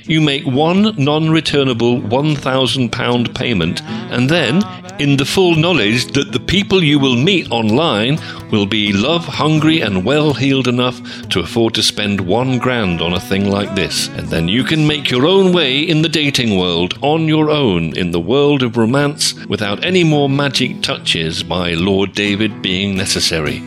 You 0.06 0.20
make 0.20 0.44
one 0.44 0.94
non 1.02 1.30
returnable 1.30 1.98
£1,000 1.98 3.34
payment, 3.34 3.82
and 3.82 4.28
then, 4.28 4.62
in 4.98 5.16
the 5.16 5.24
full 5.24 5.56
knowledge 5.56 6.12
that 6.12 6.30
the 6.30 6.40
people 6.40 6.84
you 6.84 6.98
will 6.98 7.16
meet 7.16 7.50
online 7.50 8.18
will 8.50 8.66
be 8.66 8.92
love 8.92 9.24
hungry 9.24 9.80
and 9.80 10.04
well 10.04 10.34
heeled 10.34 10.68
enough 10.68 11.00
to 11.30 11.40
afford 11.40 11.72
to 11.74 11.82
spend 11.82 12.20
one 12.20 12.58
grand 12.58 13.00
on 13.00 13.14
a 13.14 13.20
thing 13.20 13.50
like 13.50 13.74
this. 13.74 14.08
And 14.08 14.28
then 14.28 14.46
you 14.46 14.62
can 14.62 14.86
make 14.86 15.10
your 15.10 15.24
own 15.26 15.54
way 15.54 15.80
in 15.80 16.02
the 16.02 16.08
dating 16.10 16.58
world 16.58 16.98
on 17.00 17.26
your 17.26 17.48
own 17.48 17.96
in 17.96 18.10
the 18.10 18.20
world 18.20 18.62
of 18.62 18.76
romance 18.76 19.32
without 19.46 19.82
any 19.82 20.04
more 20.04 20.28
magic 20.28 20.82
touches 20.82 21.42
by 21.42 21.72
Lord 21.72 22.12
David 22.12 22.60
being 22.60 22.94
necessary. 22.94 23.62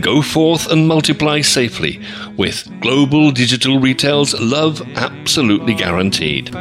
Go 0.00 0.22
forth 0.22 0.70
and 0.70 0.86
multiply 0.86 1.40
safely 1.40 2.00
with 2.36 2.68
Global 2.80 3.30
Digital 3.30 3.80
Retail's 3.80 4.38
Love 4.40 4.80
Absolutely 4.96 5.74
Guaranteed. 5.74 6.54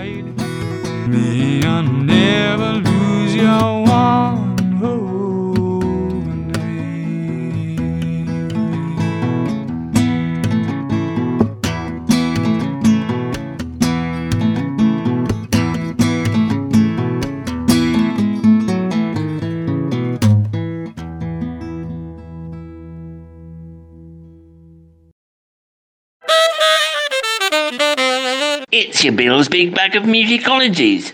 Bill's 29.12 29.48
Big 29.48 29.74
Bag 29.74 29.96
of 29.96 30.04
Musicologies. 30.04 31.14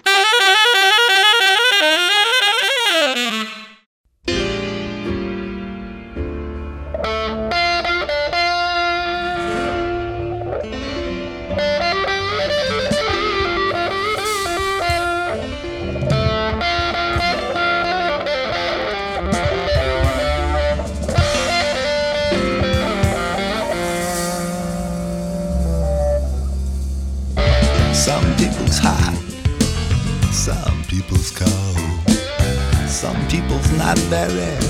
Not 33.83 33.97
very 34.07 34.61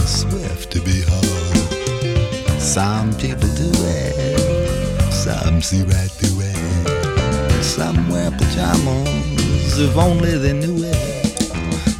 swift 0.00 0.72
to 0.72 0.80
behold. 0.80 1.24
Some 2.60 3.14
people 3.14 3.48
do 3.54 3.70
it, 3.72 5.12
some 5.12 5.62
see 5.62 5.82
right 5.82 6.10
through 6.10 6.40
it. 6.42 7.62
Some 7.62 8.10
wear 8.10 8.32
pajamas 8.32 9.78
if 9.78 9.96
only 9.96 10.36
they 10.38 10.54
knew 10.54 10.74
it. 10.82 11.52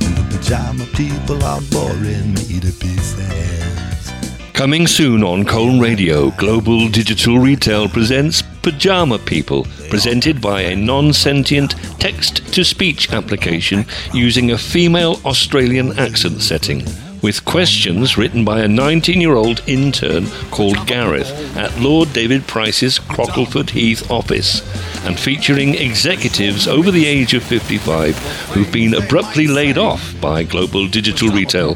And 0.03 0.17
the 0.17 0.37
pajama 0.37 0.85
people 0.97 1.45
are 1.45 1.61
boring 1.71 2.35
me 2.35 2.59
to 2.59 2.73
pieces. 2.73 4.13
Coming 4.53 4.89
soon 4.89 5.23
on 5.23 5.45
Colne 5.45 5.79
Radio, 5.79 6.33
Global 6.33 6.89
Digital 6.89 7.39
Retail 7.39 7.89
presents 7.89 8.43
Pajama 8.63 9.19
People, 9.19 9.67
presented 9.89 10.41
by 10.41 10.63
a 10.63 10.77
non 10.77 11.13
sentient 11.13 11.73
text 12.01 12.53
to 12.55 12.65
speech 12.65 13.13
application 13.13 13.85
using 14.13 14.51
a 14.51 14.59
female 14.59 15.21
Australian 15.25 15.99
accent 15.99 16.41
setting. 16.43 16.83
With 17.23 17.45
questions 17.45 18.17
written 18.17 18.45
by 18.45 18.61
a 18.61 18.69
19 18.69 19.21
year 19.21 19.35
old 19.35 19.61
intern 19.67 20.29
called 20.53 20.87
Gareth 20.87 21.57
at 21.57 21.77
Lord 21.81 22.13
David 22.13 22.47
Price's 22.47 22.99
Crockleford 23.01 23.71
Heath 23.71 24.09
office, 24.11 24.63
and 25.05 25.19
featuring 25.19 25.75
executives 25.75 26.69
over 26.69 26.91
the 26.91 27.07
age 27.07 27.35
of 27.35 27.43
55 27.43 28.17
who've 28.53 28.73
been 28.73 28.95
abruptly 28.95 29.49
laid 29.49 29.79
off 29.79 30.15
by 30.21 30.45
Global 30.45 30.87
Digital 30.87 31.29
Retail, 31.31 31.75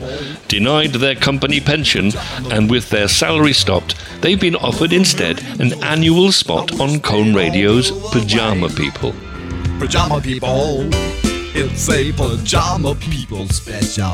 denied 0.53 0.93
their 0.93 1.15
company 1.15 1.61
pension, 1.61 2.13
and 2.51 2.69
with 2.69 2.91
their 2.91 3.09
salary 3.09 3.55
stopped, 3.55 3.97
they've 4.21 4.39
been 4.39 4.55
offered 4.57 4.93
instead 4.93 5.43
an 5.59 5.73
annual 5.83 6.31
spot 6.31 6.79
on 6.79 7.01
Colne 7.01 7.33
Radio's 7.33 7.91
Pajama 8.11 8.69
People. 8.69 9.15
Pajama 9.79 10.21
people, 10.21 10.91
it's 11.55 11.89
a 11.89 12.13
pajama 12.13 12.95
people 12.97 13.49
special. 13.49 14.13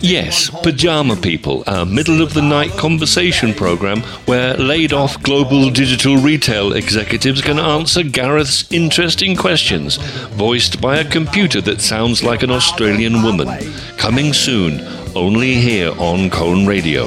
Yes, 0.00 0.48
Pajama 0.62 1.16
People, 1.16 1.64
a 1.66 1.84
middle 1.84 2.22
of 2.22 2.32
the 2.32 2.42
night 2.42 2.70
conversation 2.72 3.52
program 3.52 4.02
where 4.26 4.54
laid 4.54 4.92
off 4.92 5.20
global 5.24 5.70
digital 5.70 6.18
retail 6.18 6.74
executives 6.74 7.42
can 7.42 7.58
answer 7.58 8.04
Gareth's 8.04 8.70
interesting 8.70 9.34
questions, 9.34 9.96
voiced 10.36 10.80
by 10.80 10.98
a 10.98 11.10
computer 11.10 11.60
that 11.62 11.80
sounds 11.80 12.22
like 12.22 12.44
an 12.44 12.52
Australian 12.52 13.22
woman. 13.24 13.48
Coming 13.96 14.32
soon, 14.32 14.78
only 15.16 15.54
here 15.54 15.92
on 15.98 16.28
Colne 16.28 16.66
Radio. 16.66 17.06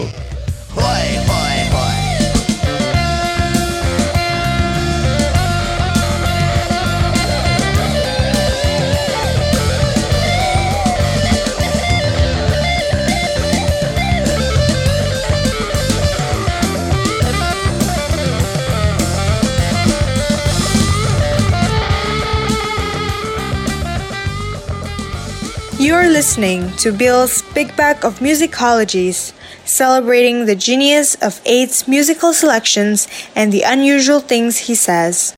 You're 25.89 26.07
listening 26.07 26.69
to 26.85 26.91
Bill's 26.91 27.41
Big 27.57 27.75
Bag 27.75 28.05
of 28.05 28.19
Musicologies, 28.19 29.33
celebrating 29.65 30.45
the 30.45 30.53
genius 30.53 31.15
of 31.15 31.41
Aid's 31.45 31.87
musical 31.87 32.31
selections 32.31 33.07
and 33.35 33.51
the 33.51 33.63
unusual 33.63 34.19
things 34.19 34.69
he 34.69 34.75
says. 34.75 35.33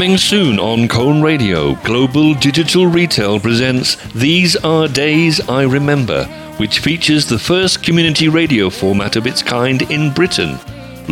Coming 0.00 0.16
soon 0.16 0.58
on 0.58 0.88
Colne 0.88 1.20
Radio, 1.20 1.74
Global 1.84 2.32
Digital 2.32 2.86
Retail 2.86 3.38
presents 3.38 3.96
These 4.14 4.56
Are 4.56 4.88
Days 4.88 5.46
I 5.46 5.64
Remember, 5.64 6.24
which 6.56 6.78
features 6.78 7.26
the 7.26 7.38
first 7.38 7.82
community 7.82 8.26
radio 8.26 8.70
format 8.70 9.16
of 9.16 9.26
its 9.26 9.42
kind 9.42 9.82
in 9.90 10.10
Britain. 10.14 10.58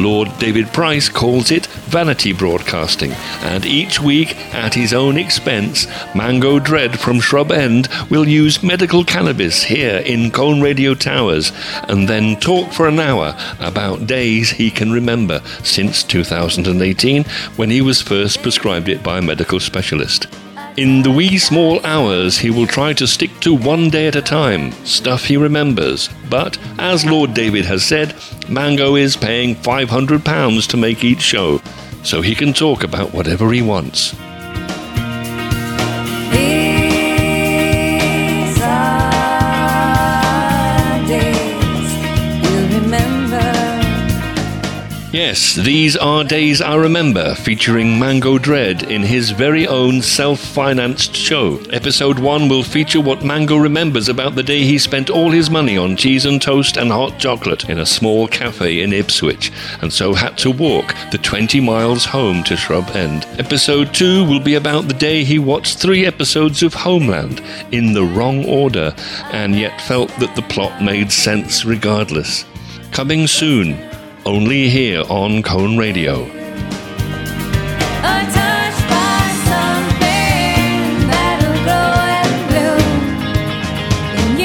Lord 0.03 0.29
David 0.39 0.73
Price 0.73 1.09
calls 1.09 1.51
it 1.51 1.67
vanity 1.67 2.33
broadcasting, 2.33 3.13
and 3.43 3.65
each 3.65 4.01
week, 4.01 4.37
at 4.55 4.75
his 4.75 4.93
own 4.93 5.17
expense, 5.17 5.87
Mango 6.15 6.59
Dread 6.59 6.99
from 6.99 7.21
Shrub 7.21 7.51
End 7.51 7.89
will 8.11 8.29
use 8.29 8.63
medical 8.63 9.05
cannabis 9.05 9.63
here 9.63 9.99
in 9.99 10.31
Colne 10.31 10.61
Radio 10.61 10.95
Towers 10.95 11.53
and 11.89 12.09
then 12.09 12.37
talk 12.37 12.73
for 12.73 12.89
an 12.89 13.01
hour 13.01 13.37
about 13.61 14.07
days 14.07 14.51
he 14.51 14.71
can 14.71 14.93
remember 14.93 15.41
since 15.63 16.03
2018 16.03 17.25
when 17.57 17.71
he 17.71 17.81
was 17.81 18.03
first 18.03 18.43
prescribed 18.43 18.89
it 18.89 19.03
by 19.03 19.19
a 19.19 19.23
medical 19.23 19.61
specialist. 19.61 20.27
In 20.79 21.03
the 21.03 21.11
wee 21.11 21.39
small 21.39 21.85
hours, 21.85 22.39
he 22.39 22.51
will 22.51 22.69
try 22.69 22.93
to 22.93 23.07
stick 23.09 23.41
to 23.41 23.53
one 23.53 23.91
day 23.91 24.07
at 24.07 24.15
a 24.15 24.23
time, 24.23 24.71
stuff 24.85 25.25
he 25.25 25.37
remembers. 25.37 26.09
But, 26.31 26.57
as 26.79 27.05
Lord 27.05 27.35
David 27.35 27.65
has 27.65 27.85
said, 27.85 28.15
Mango 28.49 28.95
is 28.95 29.17
paying 29.17 29.57
£500 29.57 30.69
to 30.69 30.77
make 30.77 31.03
each 31.03 31.21
show, 31.21 31.61
so 32.05 32.23
he 32.23 32.37
can 32.37 32.53
talk 32.53 32.85
about 32.85 33.13
whatever 33.13 33.51
he 33.51 33.61
wants. 33.61 34.15
Yes, 45.19 45.57
these 45.57 45.97
are 45.97 46.23
days 46.23 46.61
I 46.63 46.77
remember, 46.77 47.35
featuring 47.35 47.99
Mango 47.99 48.39
Dread 48.39 48.85
in 48.85 49.03
his 49.03 49.31
very 49.31 49.67
own 49.67 50.01
self 50.01 50.39
financed 50.39 51.17
show. 51.17 51.59
Episode 51.71 52.21
1 52.21 52.49
will 52.49 52.63
feature 52.63 53.01
what 53.01 53.25
Mango 53.25 53.57
remembers 53.57 54.09
about 54.09 54.37
the 54.37 54.45
day 54.45 54.63
he 54.63 54.79
spent 54.79 55.11
all 55.11 55.33
his 55.33 55.51
money 55.51 55.77
on 55.77 55.97
cheese 55.97 56.25
and 56.25 56.41
toast 56.41 56.77
and 56.77 56.93
hot 56.93 57.19
chocolate 57.19 57.69
in 57.69 57.81
a 57.81 57.85
small 57.85 58.29
cafe 58.29 58.81
in 58.81 58.93
Ipswich, 58.93 59.51
and 59.83 59.93
so 59.93 60.15
had 60.15 60.39
to 60.39 60.53
walk 60.53 60.95
the 61.11 61.19
20 61.19 61.59
miles 61.63 62.05
home 62.05 62.45
to 62.45 62.57
Shrub 62.57 62.89
End. 62.91 63.25
Episode 63.41 63.93
2 63.93 64.25
will 64.25 64.39
be 64.39 64.55
about 64.55 64.87
the 64.87 64.95
day 64.95 65.25
he 65.25 65.41
watched 65.41 65.79
three 65.79 66.07
episodes 66.07 66.63
of 66.63 66.75
Homeland 66.75 67.43
in 67.73 67.93
the 67.93 68.05
wrong 68.05 68.45
order, 68.45 68.95
and 69.33 69.57
yet 69.57 69.81
felt 69.81 70.11
that 70.21 70.37
the 70.37 70.43
plot 70.43 70.81
made 70.81 71.11
sense 71.11 71.65
regardless. 71.65 72.45
Coming 72.93 73.27
soon, 73.27 73.88
only 74.29 74.69
here 74.69 75.03
on 75.09 75.43
Colne 75.43 75.79
Radio. 75.79 76.25
Untouched 78.05 78.85
by 78.91 79.21
something 79.49 81.09
that'll 81.09 81.59
grow 81.65 81.95
and 82.21 82.35
bloom 82.51 82.91
in 84.21 84.39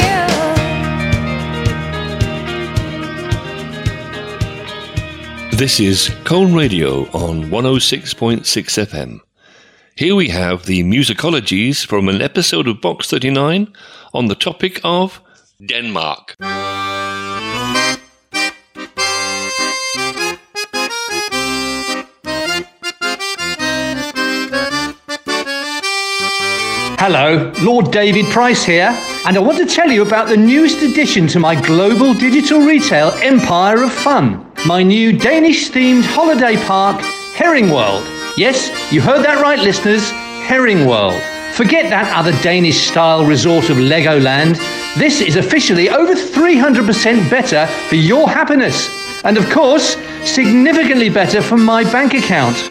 you. 5.52 5.58
This 5.58 5.82
is 5.82 6.12
Colne 6.24 6.56
Radio 6.56 7.02
on 7.12 7.50
106.6 7.50 8.46
FM. 8.46 9.20
Here 9.98 10.16
we 10.16 10.30
have 10.30 10.66
the 10.66 10.84
musicologies 10.84 11.86
from 11.86 12.08
an 12.08 12.22
episode 12.22 12.70
of 12.70 12.80
Box 12.80 13.10
39 13.10 13.68
on 14.14 14.28
the 14.28 14.36
topic 14.36 14.80
of 14.86 15.22
Denmark. 15.66 16.38
Hello, 27.06 27.52
Lord 27.62 27.92
David 27.92 28.28
Price 28.28 28.64
here, 28.64 28.98
and 29.28 29.36
I 29.36 29.40
want 29.42 29.58
to 29.58 29.66
tell 29.66 29.92
you 29.92 30.04
about 30.04 30.30
the 30.30 30.38
newest 30.38 30.82
addition 30.84 31.28
to 31.28 31.40
my 31.42 31.54
global 31.54 32.14
digital 32.14 32.62
retail 32.62 33.10
empire 33.22 33.84
of 33.84 33.92
fun. 33.92 34.50
My 34.66 34.84
new 34.84 35.12
Danish 35.12 35.70
themed 35.70 36.06
holiday 36.06 36.56
park, 36.64 37.02
Herring 37.36 37.72
World. 37.72 38.06
Yes, 38.38 38.72
you 38.90 39.02
heard 39.02 39.22
that 39.26 39.42
right, 39.42 39.60
listeners, 39.60 40.12
Herring 40.48 40.86
World. 40.86 41.22
Forget 41.56 41.90
that 41.90 42.10
other 42.18 42.32
Danish 42.42 42.88
style 42.88 43.26
resort 43.26 43.70
of 43.70 43.76
Legoland. 43.76 44.56
This 44.98 45.20
is 45.20 45.36
officially 45.36 45.90
over 45.90 46.14
300% 46.14 47.30
better 47.30 47.68
for 47.90 47.96
your 47.96 48.30
happiness. 48.30 48.88
And 49.26 49.38
of 49.38 49.50
course, 49.50 49.98
significantly 50.24 51.10
better 51.10 51.42
for 51.42 51.58
my 51.58 51.84
bank 51.84 52.14
account. 52.14 52.70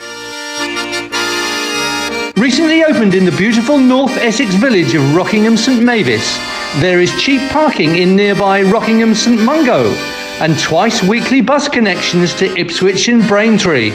Recently 2.42 2.82
opened 2.82 3.14
in 3.14 3.24
the 3.24 3.30
beautiful 3.30 3.78
North 3.78 4.16
Essex 4.16 4.52
village 4.56 4.96
of 4.96 5.14
Rockingham 5.14 5.56
St 5.56 5.80
Mavis, 5.80 6.36
there 6.80 7.00
is 7.00 7.14
cheap 7.22 7.40
parking 7.52 7.94
in 7.94 8.16
nearby 8.16 8.62
Rockingham 8.62 9.14
St 9.14 9.40
Mungo 9.40 9.92
and 10.40 10.58
twice 10.58 11.04
weekly 11.04 11.40
bus 11.40 11.68
connections 11.68 12.34
to 12.34 12.52
Ipswich 12.58 13.06
and 13.06 13.24
Braintree. 13.28 13.90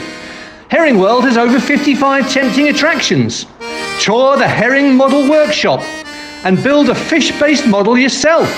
Herring 0.70 0.96
World 0.96 1.24
has 1.24 1.36
over 1.36 1.60
55 1.60 2.32
tempting 2.32 2.68
attractions. 2.70 3.44
Tour 4.00 4.38
the 4.38 4.48
Herring 4.48 4.96
Model 4.96 5.28
Workshop 5.28 5.82
and 6.46 6.62
build 6.64 6.88
a 6.88 6.94
fish 6.94 7.38
based 7.38 7.66
model 7.66 7.98
yourself, 7.98 8.48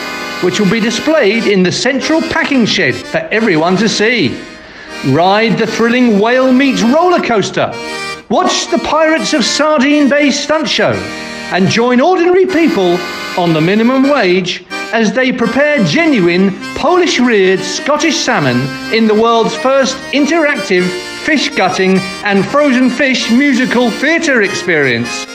which 0.45 0.61
will 0.61 0.71
be 0.71 0.79
displayed 0.79 1.49
in 1.49 1.65
the 1.65 1.73
central 1.73 2.21
packing 2.21 2.65
shed 2.65 2.95
for 2.95 3.19
everyone 3.33 3.77
to 3.79 3.89
see. 3.89 4.41
Ride 5.09 5.59
the 5.59 5.67
thrilling 5.67 6.21
whale 6.21 6.53
meat 6.53 6.81
roller 6.81 7.21
coaster. 7.21 7.73
Watch 8.31 8.71
the 8.71 8.79
Pirates 8.79 9.35
of 9.35 9.45
Sardine 9.45 10.09
Bay 10.09 10.31
stunt 10.31 10.69
show 10.69 10.93
and 11.51 11.69
join 11.69 12.01
ordinary 12.01 12.47
people 12.47 12.97
on 13.37 13.53
the 13.53 13.61
minimum 13.61 14.05
wage 14.05 14.65
as 14.93 15.13
they 15.13 15.33
prepare 15.33 15.83
genuine 15.85 16.53
Polish 16.77 17.19
reared 17.19 17.59
Scottish 17.59 18.15
salmon 18.15 18.61
in 18.95 19.09
the 19.09 19.21
world's 19.21 19.57
first 19.57 19.97
interactive 20.13 20.89
fish 21.25 21.49
gutting 21.57 21.99
and 22.23 22.47
frozen 22.47 22.89
fish 22.89 23.33
musical 23.33 23.91
theatre 23.91 24.43
experience. 24.43 25.27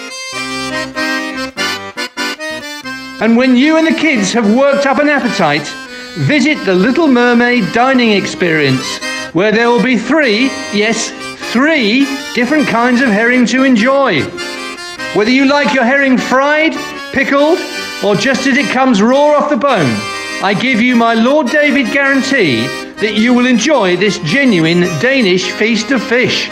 And 3.20 3.36
when 3.36 3.58
you 3.58 3.76
and 3.76 3.86
the 3.86 4.00
kids 4.00 4.32
have 4.32 4.56
worked 4.56 4.86
up 4.86 5.00
an 5.00 5.10
appetite, 5.10 5.68
visit 6.20 6.64
the 6.64 6.74
Little 6.74 7.10
Mermaid 7.10 7.74
dining 7.74 8.12
experience, 8.12 9.00
where 9.34 9.52
there 9.52 9.70
will 9.70 9.84
be 9.84 9.98
three, 9.98 10.46
yes, 10.72 11.12
three 11.56 12.04
different 12.34 12.68
kinds 12.68 13.00
of 13.00 13.08
herring 13.08 13.46
to 13.46 13.64
enjoy. 13.64 14.22
Whether 15.16 15.32
you 15.32 15.46
like 15.46 15.74
your 15.74 15.86
herring 15.86 16.18
fried, 16.18 16.74
pickled, 17.14 17.60
or 18.04 18.14
just 18.14 18.46
as 18.46 18.58
it 18.58 18.70
comes 18.74 19.02
raw 19.02 19.38
off 19.38 19.50
the 19.50 19.56
bone, 19.56 19.96
I 20.44 20.54
give 20.54 20.82
you 20.82 20.98
my 20.98 21.14
Lord 21.14 21.48
David 21.48 21.94
guarantee 21.94 22.68
that 23.00 23.14
you 23.16 23.34
will 23.34 23.46
enjoy 23.46 23.96
this 23.96 24.20
genuine 24.20 24.82
Danish 25.00 25.50
feast 25.52 25.92
of 25.92 26.04
fish. 26.04 26.50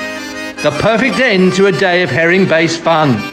The 0.64 0.74
perfect 0.80 1.20
end 1.20 1.52
to 1.56 1.66
a 1.66 1.74
day 1.74 2.02
of 2.04 2.10
herring 2.10 2.48
based 2.48 2.80
fun. 2.80 3.33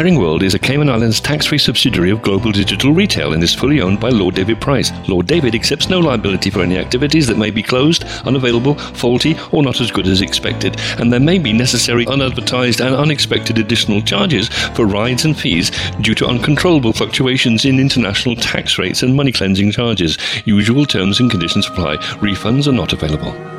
Herring 0.00 0.18
World 0.18 0.42
is 0.42 0.54
a 0.54 0.58
Cayman 0.58 0.88
Islands 0.88 1.20
tax-free 1.20 1.58
subsidiary 1.58 2.10
of 2.10 2.22
Global 2.22 2.52
Digital 2.52 2.94
Retail 2.94 3.34
and 3.34 3.42
is 3.42 3.54
fully 3.54 3.82
owned 3.82 4.00
by 4.00 4.08
Lord 4.08 4.34
David 4.34 4.58
Price. 4.58 4.90
Lord 5.06 5.26
David 5.26 5.54
accepts 5.54 5.90
no 5.90 5.98
liability 5.98 6.48
for 6.48 6.62
any 6.62 6.78
activities 6.78 7.26
that 7.26 7.36
may 7.36 7.50
be 7.50 7.62
closed, 7.62 8.04
unavailable, 8.24 8.76
faulty, 8.76 9.36
or 9.52 9.62
not 9.62 9.78
as 9.78 9.90
good 9.90 10.06
as 10.06 10.22
expected, 10.22 10.80
and 10.98 11.12
there 11.12 11.20
may 11.20 11.38
be 11.38 11.52
necessary 11.52 12.06
unadvertised 12.06 12.80
and 12.80 12.94
unexpected 12.94 13.58
additional 13.58 14.00
charges 14.00 14.48
for 14.74 14.86
rides 14.86 15.26
and 15.26 15.38
fees 15.38 15.70
due 16.00 16.14
to 16.14 16.26
uncontrollable 16.26 16.94
fluctuations 16.94 17.66
in 17.66 17.78
international 17.78 18.34
tax 18.36 18.78
rates 18.78 19.02
and 19.02 19.14
money 19.14 19.32
cleansing 19.32 19.70
charges. 19.70 20.16
Usual 20.46 20.86
terms 20.86 21.20
and 21.20 21.30
conditions 21.30 21.68
apply. 21.68 21.98
Refunds 22.22 22.66
are 22.66 22.72
not 22.72 22.94
available. 22.94 23.49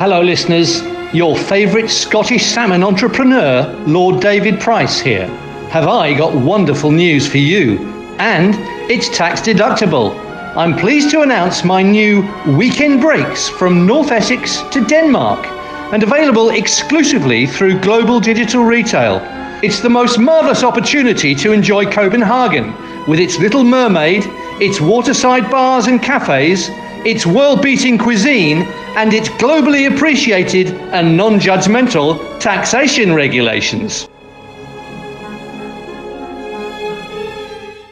Hello, 0.00 0.22
listeners. 0.22 0.82
Your 1.12 1.36
favourite 1.36 1.90
Scottish 1.90 2.46
salmon 2.46 2.82
entrepreneur, 2.82 3.70
Lord 3.86 4.22
David 4.22 4.58
Price 4.58 4.98
here. 4.98 5.26
Have 5.68 5.88
I 5.88 6.14
got 6.14 6.34
wonderful 6.34 6.90
news 6.90 7.28
for 7.28 7.36
you? 7.36 7.80
And 8.18 8.54
it's 8.90 9.14
tax 9.14 9.42
deductible. 9.42 10.18
I'm 10.56 10.74
pleased 10.74 11.10
to 11.10 11.20
announce 11.20 11.64
my 11.64 11.82
new 11.82 12.26
weekend 12.56 13.02
breaks 13.02 13.50
from 13.50 13.86
North 13.86 14.10
Essex 14.10 14.62
to 14.70 14.82
Denmark 14.86 15.44
and 15.92 16.02
available 16.02 16.48
exclusively 16.48 17.46
through 17.46 17.80
Global 17.80 18.20
Digital 18.20 18.64
Retail. 18.64 19.20
It's 19.62 19.80
the 19.80 19.90
most 19.90 20.18
marvellous 20.18 20.64
opportunity 20.64 21.34
to 21.34 21.52
enjoy 21.52 21.84
Copenhagen 21.84 22.72
with 23.06 23.20
its 23.20 23.38
Little 23.38 23.64
Mermaid, 23.64 24.22
its 24.62 24.80
waterside 24.80 25.50
bars 25.50 25.88
and 25.88 26.02
cafes, 26.02 26.70
its 27.04 27.26
world 27.26 27.62
beating 27.62 27.98
cuisine, 27.98 28.62
and 28.96 29.12
its 29.12 29.28
globally 29.28 29.92
appreciated 29.92 30.68
and 30.92 31.16
non 31.16 31.38
judgmental 31.38 32.38
taxation 32.40 33.14
regulations. 33.14 34.08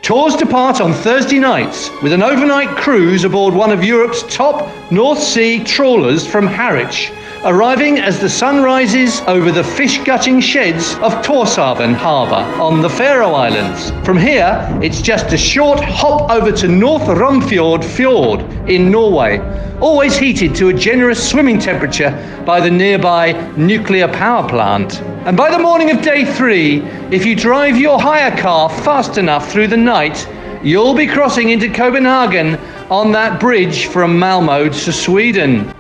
Tours 0.02 0.36
depart 0.36 0.80
on 0.80 0.94
Thursday 0.94 1.38
nights 1.38 1.90
with 2.02 2.14
an 2.14 2.22
overnight 2.22 2.74
cruise 2.78 3.24
aboard 3.24 3.52
one 3.52 3.70
of 3.70 3.84
Europe's 3.84 4.22
top 4.34 4.66
North 4.90 5.18
Sea 5.18 5.62
trawlers 5.62 6.26
from 6.26 6.46
Harwich, 6.46 7.12
arriving 7.45 7.99
as 7.99 8.18
the 8.18 8.28
sun 8.28 8.62
rises 8.62 9.20
over 9.22 9.53
the 9.53 9.62
fish 9.62 10.03
gutting 10.05 10.41
sheds 10.41 10.95
of 10.95 11.12
Torshaven 11.24 11.95
Harbour 11.95 12.45
on 12.61 12.80
the 12.82 12.91
Faroe 12.91 13.32
Islands. 13.32 13.91
From 14.05 14.18
here, 14.18 14.66
it's 14.82 15.01
just 15.01 15.32
a 15.32 15.39
short 15.39 15.78
hop 15.80 16.30
over 16.30 16.51
to 16.51 16.66
North 16.66 17.07
Romfjord 17.07 17.84
Fjord 17.84 18.41
in 18.68 18.91
Norway, 18.91 19.39
always 19.80 20.16
heated 20.16 20.55
to 20.57 20.70
a 20.70 20.74
generous 20.74 21.30
swimming 21.30 21.61
temperature 21.61 22.11
by 22.45 22.61
the 22.61 22.70
nearby 22.70 23.32
nuclear 23.57 24.09
power 24.09 24.49
plant. 24.49 25.01
And 25.24 25.36
by 25.36 25.51
the 25.51 25.61
morning 25.61 25.91
of 25.91 26.03
day 26.03 26.24
three, 26.24 26.82
if 27.12 27.24
you 27.24 27.36
drive 27.36 27.76
your 27.76 28.01
hire 28.01 28.36
car 28.36 28.68
fast 28.68 29.16
enough 29.16 29.51
through 29.51 29.68
the 29.68 29.76
night, 29.76 30.28
you'll 30.64 30.95
be 30.95 31.07
crossing 31.07 31.51
into 31.51 31.72
Copenhagen 31.72 32.57
on 32.91 33.12
that 33.12 33.39
bridge 33.39 33.86
from 33.86 34.18
Malmo 34.18 34.68
to 34.68 34.93
Sweden. 34.93 35.72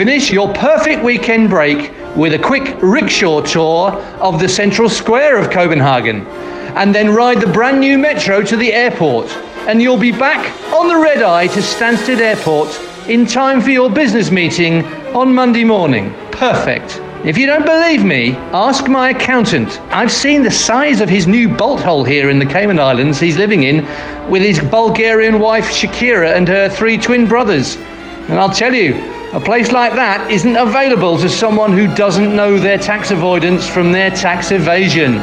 Finish 0.00 0.30
your 0.30 0.50
perfect 0.54 1.04
weekend 1.04 1.50
break 1.50 1.92
with 2.16 2.32
a 2.32 2.38
quick 2.38 2.74
rickshaw 2.80 3.42
tour 3.42 3.92
of 4.18 4.40
the 4.40 4.48
central 4.48 4.88
square 4.88 5.36
of 5.36 5.50
Copenhagen 5.50 6.24
and 6.74 6.94
then 6.94 7.14
ride 7.14 7.38
the 7.38 7.52
brand 7.52 7.80
new 7.80 7.98
metro 7.98 8.40
to 8.42 8.56
the 8.56 8.72
airport. 8.72 9.28
And 9.68 9.82
you'll 9.82 9.98
be 9.98 10.10
back 10.10 10.58
on 10.72 10.88
the 10.88 10.96
red 10.96 11.22
eye 11.22 11.48
to 11.48 11.60
Stansted 11.60 12.18
Airport 12.18 12.70
in 13.10 13.26
time 13.26 13.60
for 13.60 13.68
your 13.68 13.90
business 13.90 14.30
meeting 14.30 14.86
on 15.14 15.34
Monday 15.34 15.64
morning. 15.64 16.14
Perfect. 16.32 16.98
If 17.26 17.36
you 17.36 17.44
don't 17.44 17.66
believe 17.66 18.02
me, 18.02 18.36
ask 18.54 18.88
my 18.88 19.10
accountant. 19.10 19.82
I've 19.90 20.10
seen 20.10 20.42
the 20.42 20.50
size 20.50 21.02
of 21.02 21.10
his 21.10 21.26
new 21.26 21.46
bolt 21.46 21.82
hole 21.82 22.04
here 22.04 22.30
in 22.30 22.38
the 22.38 22.46
Cayman 22.46 22.78
Islands 22.78 23.20
he's 23.20 23.36
living 23.36 23.64
in 23.64 23.86
with 24.30 24.40
his 24.40 24.60
Bulgarian 24.60 25.40
wife 25.40 25.66
Shakira 25.66 26.34
and 26.34 26.48
her 26.48 26.70
three 26.70 26.96
twin 26.96 27.26
brothers. 27.26 27.76
And 27.76 28.38
I'll 28.38 28.48
tell 28.48 28.72
you, 28.72 29.19
a 29.32 29.38
place 29.38 29.70
like 29.70 29.92
that 29.92 30.28
isn't 30.28 30.56
available 30.56 31.16
to 31.16 31.28
someone 31.28 31.72
who 31.72 31.86
doesn't 31.94 32.34
know 32.34 32.58
their 32.58 32.78
tax 32.78 33.12
avoidance 33.12 33.64
from 33.68 33.92
their 33.92 34.10
tax 34.10 34.50
evasion. 34.50 35.22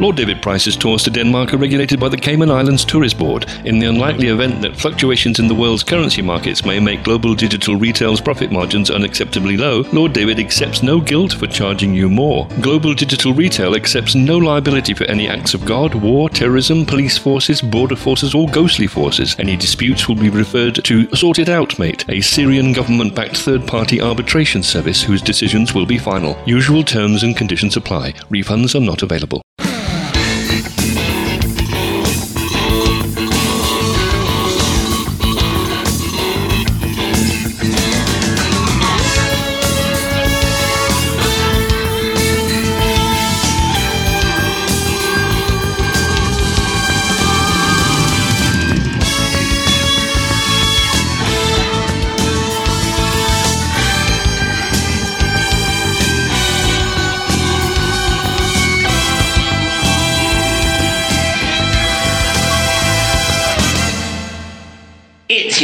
Lord 0.00 0.14
David 0.14 0.40
Price's 0.40 0.76
tours 0.76 1.02
to 1.02 1.10
Denmark 1.10 1.52
are 1.52 1.56
regulated 1.56 1.98
by 1.98 2.08
the 2.08 2.16
Cayman 2.16 2.52
Islands 2.52 2.84
Tourist 2.84 3.18
Board. 3.18 3.46
In 3.64 3.80
the 3.80 3.88
unlikely 3.88 4.28
event 4.28 4.62
that 4.62 4.76
fluctuations 4.76 5.40
in 5.40 5.48
the 5.48 5.54
world's 5.54 5.82
currency 5.82 6.22
markets 6.22 6.64
may 6.64 6.78
make 6.78 7.02
global 7.02 7.34
digital 7.34 7.74
retail's 7.74 8.20
profit 8.20 8.52
margins 8.52 8.90
unacceptably 8.90 9.58
low, 9.58 9.80
Lord 9.92 10.12
David 10.12 10.38
accepts 10.38 10.84
no 10.84 11.00
guilt 11.00 11.32
for 11.32 11.48
charging 11.48 11.94
you 11.94 12.08
more. 12.08 12.46
Global 12.60 12.94
digital 12.94 13.32
retail 13.32 13.74
accepts 13.74 14.14
no 14.14 14.38
liability 14.38 14.94
for 14.94 15.02
any 15.04 15.28
acts 15.28 15.52
of 15.52 15.64
God, 15.64 15.96
war, 15.96 16.30
terrorism, 16.30 16.86
police 16.86 17.18
forces, 17.18 17.60
border 17.60 17.96
forces, 17.96 18.36
or 18.36 18.48
ghostly 18.50 18.86
forces. 18.86 19.34
Any 19.40 19.56
disputes 19.56 20.06
will 20.06 20.14
be 20.14 20.30
referred 20.30 20.76
to 20.84 21.12
Sort 21.16 21.40
It 21.40 21.48
Out 21.48 21.76
Mate, 21.80 22.04
a 22.08 22.20
Syrian 22.20 22.72
government 22.72 23.16
backed 23.16 23.38
third 23.38 23.66
party 23.66 24.00
arbitration 24.00 24.62
service 24.62 25.02
whose 25.02 25.22
decisions 25.22 25.74
will 25.74 25.86
be 25.86 25.98
final. 25.98 26.40
Usual 26.46 26.84
terms 26.84 27.24
and 27.24 27.36
conditions 27.36 27.76
apply. 27.76 28.12
Refunds 28.30 28.76
are 28.76 28.80
not 28.80 29.02
available. 29.02 29.42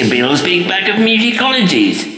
It's 0.05 0.13
your 0.13 0.29
Bill's 0.29 0.43
Big 0.43 0.69
Bag 0.69 0.91
of 0.91 0.97
Musicologies. 0.97 2.14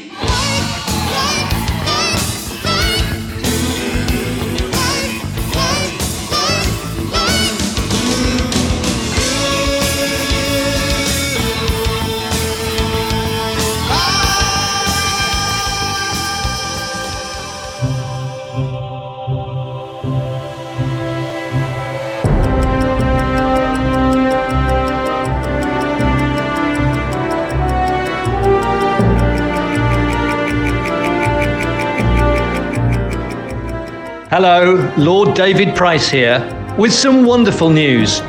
Hello, 34.39 34.93
Lord 34.99 35.35
David 35.35 35.75
Price 35.75 36.11
here, 36.11 36.39
with 36.77 36.93
some 36.93 37.25
wonderful 37.25 37.71
news. 37.71 38.21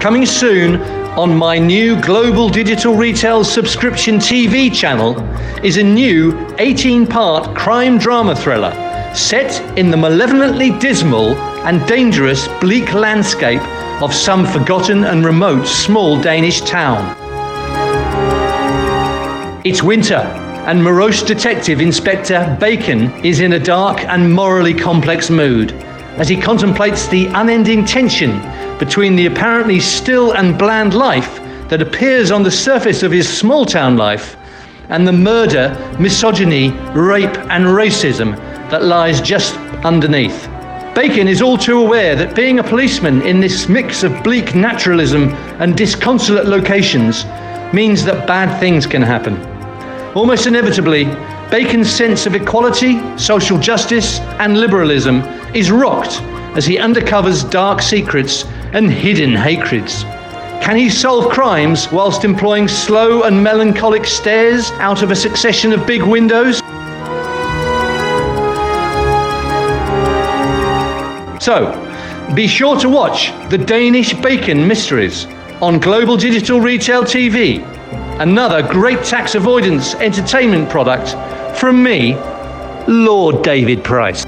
Coming 0.00 0.26
soon 0.26 0.82
on 1.16 1.36
my 1.36 1.60
new 1.60 1.94
global 2.02 2.48
digital 2.48 2.96
retail 2.96 3.44
subscription 3.44 4.16
TV 4.16 4.74
channel 4.74 5.16
is 5.64 5.76
a 5.76 5.82
new 5.84 6.36
18 6.58 7.06
part 7.06 7.56
crime 7.56 7.98
drama 7.98 8.34
thriller 8.34 8.72
set 9.14 9.78
in 9.78 9.92
the 9.92 9.96
malevolently 9.96 10.76
dismal 10.80 11.36
and 11.68 11.86
dangerous 11.86 12.48
bleak 12.60 12.92
landscape 12.92 13.62
of 14.02 14.12
some 14.12 14.44
forgotten 14.44 15.04
and 15.04 15.24
remote 15.24 15.68
small 15.68 16.20
Danish 16.20 16.62
town. 16.62 17.14
It's 19.64 19.84
winter, 19.84 20.43
and 20.66 20.82
morose 20.82 21.22
detective 21.22 21.82
Inspector 21.82 22.56
Bacon 22.58 23.10
is 23.22 23.40
in 23.40 23.52
a 23.52 23.58
dark 23.58 24.00
and 24.04 24.32
morally 24.32 24.72
complex 24.72 25.28
mood 25.28 25.72
as 26.16 26.26
he 26.26 26.40
contemplates 26.40 27.06
the 27.06 27.26
unending 27.26 27.84
tension 27.84 28.40
between 28.78 29.14
the 29.14 29.26
apparently 29.26 29.78
still 29.78 30.32
and 30.32 30.58
bland 30.58 30.94
life 30.94 31.38
that 31.68 31.82
appears 31.82 32.30
on 32.30 32.42
the 32.42 32.50
surface 32.50 33.02
of 33.02 33.12
his 33.12 33.28
small 33.28 33.66
town 33.66 33.98
life 33.98 34.38
and 34.88 35.06
the 35.06 35.12
murder, 35.12 35.76
misogyny, 36.00 36.70
rape, 36.94 37.36
and 37.50 37.66
racism 37.66 38.34
that 38.70 38.84
lies 38.84 39.20
just 39.20 39.56
underneath. 39.84 40.48
Bacon 40.94 41.28
is 41.28 41.42
all 41.42 41.58
too 41.58 41.78
aware 41.78 42.16
that 42.16 42.34
being 42.34 42.58
a 42.58 42.64
policeman 42.64 43.20
in 43.20 43.38
this 43.38 43.68
mix 43.68 44.02
of 44.02 44.22
bleak 44.22 44.54
naturalism 44.54 45.28
and 45.60 45.76
disconsolate 45.76 46.46
locations 46.46 47.26
means 47.74 48.02
that 48.04 48.26
bad 48.26 48.58
things 48.60 48.86
can 48.86 49.02
happen. 49.02 49.53
Almost 50.14 50.46
inevitably, 50.46 51.06
Bacon's 51.50 51.90
sense 51.90 52.24
of 52.24 52.36
equality, 52.36 53.00
social 53.18 53.58
justice, 53.58 54.20
and 54.38 54.60
liberalism 54.60 55.22
is 55.54 55.72
rocked 55.72 56.20
as 56.56 56.64
he 56.64 56.76
undercovers 56.76 57.50
dark 57.50 57.82
secrets 57.82 58.44
and 58.72 58.88
hidden 58.88 59.34
hatreds. 59.34 60.04
Can 60.62 60.76
he 60.76 60.88
solve 60.88 61.32
crimes 61.32 61.90
whilst 61.90 62.24
employing 62.24 62.68
slow 62.68 63.24
and 63.24 63.42
melancholic 63.42 64.06
stares 64.06 64.70
out 64.78 65.02
of 65.02 65.10
a 65.10 65.16
succession 65.16 65.72
of 65.72 65.84
big 65.84 66.04
windows? 66.04 66.58
So, 71.44 71.80
be 72.36 72.46
sure 72.46 72.78
to 72.78 72.88
watch 72.88 73.32
the 73.50 73.58
Danish 73.58 74.14
Bacon 74.14 74.66
Mysteries 74.68 75.26
on 75.60 75.80
Global 75.80 76.16
Digital 76.16 76.60
Retail 76.60 77.02
TV. 77.02 77.73
Another 78.20 78.62
great 78.62 79.02
tax 79.04 79.34
avoidance 79.34 79.96
entertainment 80.00 80.70
product 80.70 81.16
from 81.56 81.82
me, 81.82 82.16
Lord 82.86 83.42
David 83.44 83.78
Price. 83.82 84.24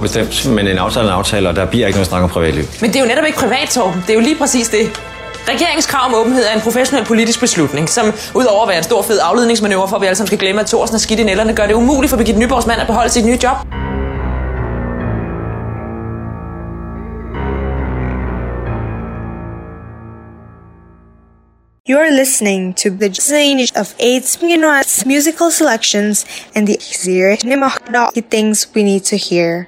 Bestemt, 0.00 0.54
men 0.54 0.66
en 0.66 0.78
aftale 0.78 1.06
er 1.06 1.12
en 1.12 1.18
aftale, 1.18 1.48
og 1.48 1.56
der 1.56 1.66
bliver 1.66 1.86
ikke 1.86 1.96
noget 1.96 2.06
snak 2.06 2.22
om 2.22 2.28
privatliv. 2.28 2.64
Men 2.80 2.90
det 2.90 2.96
er 2.96 3.00
jo 3.00 3.06
netop 3.06 3.24
ikke 3.26 3.38
privat, 3.38 3.68
Torben. 3.68 4.00
Det 4.06 4.10
er 4.10 4.14
jo 4.14 4.20
lige 4.20 4.38
præcis 4.38 4.68
det. 4.68 5.00
Regeringens 5.48 5.86
krav 5.86 6.08
om 6.08 6.14
åbenhed 6.14 6.44
er 6.44 6.54
en 6.54 6.60
professionel 6.60 7.04
politisk 7.04 7.40
beslutning, 7.40 7.88
som 7.88 8.12
udover 8.34 8.62
at 8.62 8.68
være 8.68 8.78
en 8.78 8.84
stor 8.84 9.02
fed 9.02 9.18
afledningsmanøvre 9.22 9.88
for, 9.88 9.96
at 9.96 10.02
vi 10.02 10.06
alle 10.06 10.16
sammen 10.16 10.26
skal 10.26 10.38
glemme, 10.38 10.60
at 10.60 10.66
Thorsen 10.66 10.94
er 10.94 10.98
skidt 10.98 11.20
i 11.20 11.24
nælderne, 11.24 11.54
gør 11.54 11.66
det 11.66 11.74
umuligt 11.74 12.10
for 12.10 12.16
Birgitte 12.16 12.40
Nyborgs 12.40 12.66
mand 12.66 12.80
at 12.80 12.86
beholde 12.86 13.10
sit 13.10 13.24
nye 13.24 13.38
job. 13.42 13.56
You're 21.90 22.10
listening 22.10 22.76
to 22.76 22.88
the 22.90 23.10
range 23.36 23.72
of 23.80 23.94
AIDS 23.98 24.42
Minutes 24.42 25.06
musical 25.06 25.50
selections 25.50 26.26
and 26.54 26.66
the 26.66 26.76
zero 26.80 27.36
things 28.30 28.68
we 28.74 28.82
need 28.82 29.00
to 29.00 29.16
hear. 29.16 29.67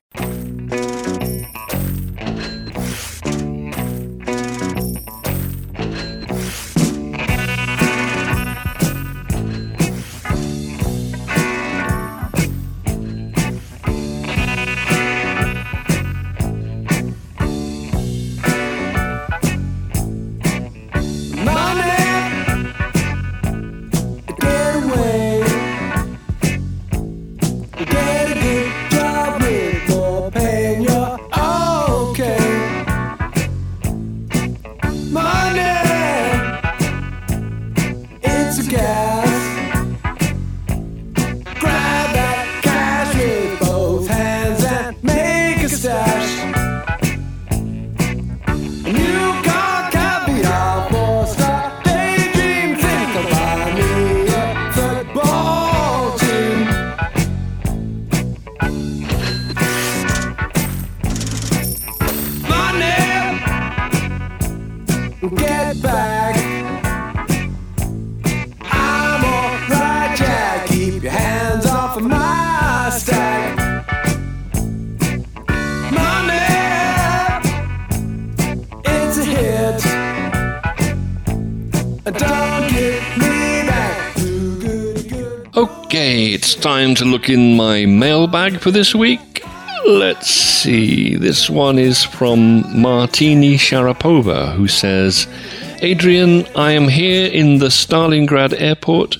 It's 38.72 39.09
time 86.60 86.94
to 86.94 87.06
look 87.06 87.30
in 87.30 87.56
my 87.56 87.86
mailbag 87.86 88.60
for 88.60 88.70
this 88.70 88.94
week. 88.94 89.42
Let's 89.86 90.28
see. 90.28 91.16
This 91.16 91.48
one 91.48 91.78
is 91.78 92.04
from 92.04 92.62
Martini 92.78 93.54
Sharapova, 93.54 94.52
who 94.52 94.68
says, 94.68 95.26
Adrian, 95.80 96.46
I 96.54 96.72
am 96.72 96.88
here 96.88 97.32
in 97.32 97.58
the 97.58 97.68
Stalingrad 97.70 98.60
airport. 98.60 99.16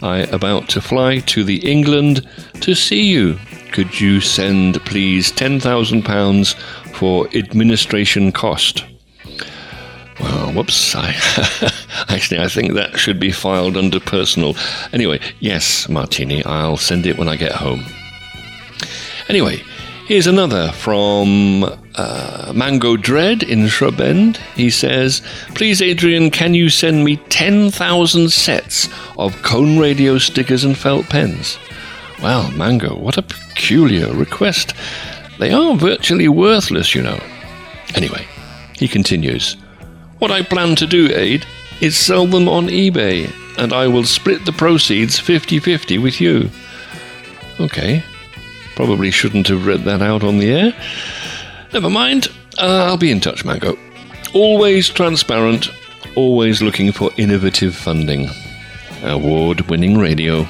I 0.00 0.20
about 0.32 0.70
to 0.70 0.80
fly 0.80 1.18
to 1.18 1.44
the 1.44 1.58
England 1.70 2.26
to 2.62 2.74
see 2.74 3.02
you. 3.02 3.38
Could 3.72 4.00
you 4.00 4.22
send, 4.22 4.80
please, 4.86 5.30
£10,000 5.30 6.54
for 6.94 7.28
administration 7.34 8.32
cost? 8.32 8.84
Well, 10.20 10.52
whoops. 10.52 10.94
I, 10.96 11.10
actually, 12.08 12.40
I 12.40 12.48
think 12.48 12.72
that 12.74 12.98
should 12.98 13.20
be 13.20 13.30
filed 13.30 13.76
under 13.76 14.00
personal. 14.00 14.56
Anyway, 14.92 15.20
yes, 15.38 15.88
Martini, 15.88 16.44
I'll 16.44 16.76
send 16.76 17.06
it 17.06 17.16
when 17.16 17.28
I 17.28 17.36
get 17.36 17.52
home. 17.52 17.84
Anyway, 19.28 19.62
here's 20.06 20.26
another 20.26 20.72
from 20.72 21.64
uh, 21.94 22.52
Mango 22.54 22.96
Dread 22.96 23.42
in 23.42 23.68
Shrub 23.68 24.00
End. 24.00 24.38
He 24.56 24.70
says, 24.70 25.22
Please, 25.54 25.80
Adrian, 25.80 26.30
can 26.30 26.54
you 26.54 26.68
send 26.68 27.04
me 27.04 27.16
10,000 27.28 28.32
sets 28.32 28.88
of 29.18 29.40
Colne 29.42 29.78
Radio 29.78 30.18
stickers 30.18 30.64
and 30.64 30.76
felt 30.76 31.06
pens? 31.06 31.58
Well, 32.20 32.50
Mango, 32.52 32.96
what 32.98 33.16
a 33.16 33.22
peculiar 33.22 34.12
request. 34.12 34.72
They 35.38 35.52
are 35.52 35.76
virtually 35.76 36.26
worthless, 36.26 36.92
you 36.94 37.02
know. 37.02 37.20
Anyway, 37.94 38.26
he 38.74 38.88
continues 38.88 39.56
What 40.18 40.30
I 40.30 40.42
plan 40.42 40.74
to 40.76 40.86
do, 40.86 41.08
Aid, 41.14 41.46
is 41.80 41.96
sell 41.96 42.26
them 42.26 42.48
on 42.48 42.66
eBay, 42.66 43.32
and 43.56 43.72
I 43.72 43.86
will 43.86 44.04
split 44.04 44.44
the 44.44 44.52
proceeds 44.52 45.18
50 45.18 45.60
50 45.60 45.98
with 45.98 46.20
you. 46.20 46.50
Okay. 47.60 48.02
Probably 48.74 49.10
shouldn't 49.10 49.48
have 49.48 49.66
read 49.66 49.84
that 49.84 50.02
out 50.02 50.22
on 50.22 50.38
the 50.38 50.50
air. 50.50 50.72
Never 51.72 51.90
mind. 51.90 52.28
Uh, 52.58 52.84
I'll 52.86 52.96
be 52.96 53.10
in 53.10 53.20
touch, 53.20 53.44
Mango. 53.44 53.76
Always 54.34 54.88
transparent, 54.88 55.68
always 56.16 56.62
looking 56.62 56.92
for 56.92 57.10
innovative 57.16 57.74
funding. 57.74 58.28
Award 59.02 59.62
winning 59.62 59.98
radio. 59.98 60.46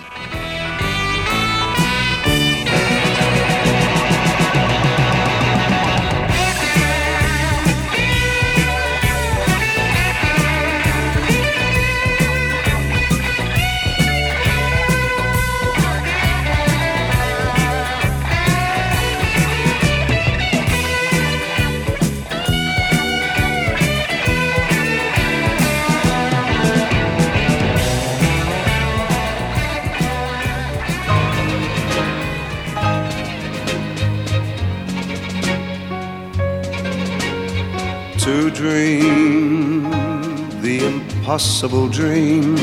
Impossible 41.38 41.88
dream, 41.88 42.56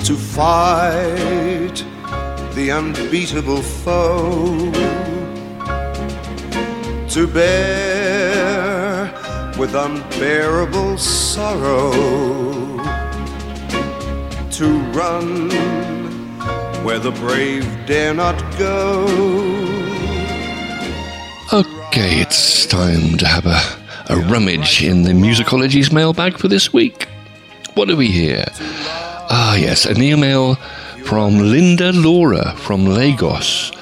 to 0.00 0.16
fight 0.16 1.84
the 2.56 2.68
unbeatable 2.68 3.62
foe, 3.62 4.72
to 7.08 7.28
bear 7.28 9.04
with 9.56 9.72
unbearable 9.76 10.98
sorrow, 10.98 11.92
to 14.50 14.66
run 14.98 15.48
where 16.84 16.98
the 16.98 17.12
brave 17.20 17.64
dare 17.86 18.14
not 18.14 18.36
go. 18.58 19.06
Okay, 21.52 22.20
it's 22.20 22.66
time 22.66 23.16
to 23.18 23.28
have 23.28 23.46
a, 23.46 23.81
a 24.08 24.16
rummage 24.16 24.82
in 24.82 25.02
the 25.02 25.12
Musicology's 25.12 25.92
mailbag 25.92 26.38
for 26.38 26.48
this 26.48 26.72
week. 26.72 27.08
What 27.74 27.88
do 27.88 27.96
we 27.96 28.08
hear? 28.08 28.44
Ah, 28.58 29.54
yes, 29.54 29.86
an 29.86 30.02
email 30.02 30.56
from 31.04 31.38
Linda 31.38 31.92
Laura 31.92 32.54
from 32.56 32.86
Lagos. 32.86 33.72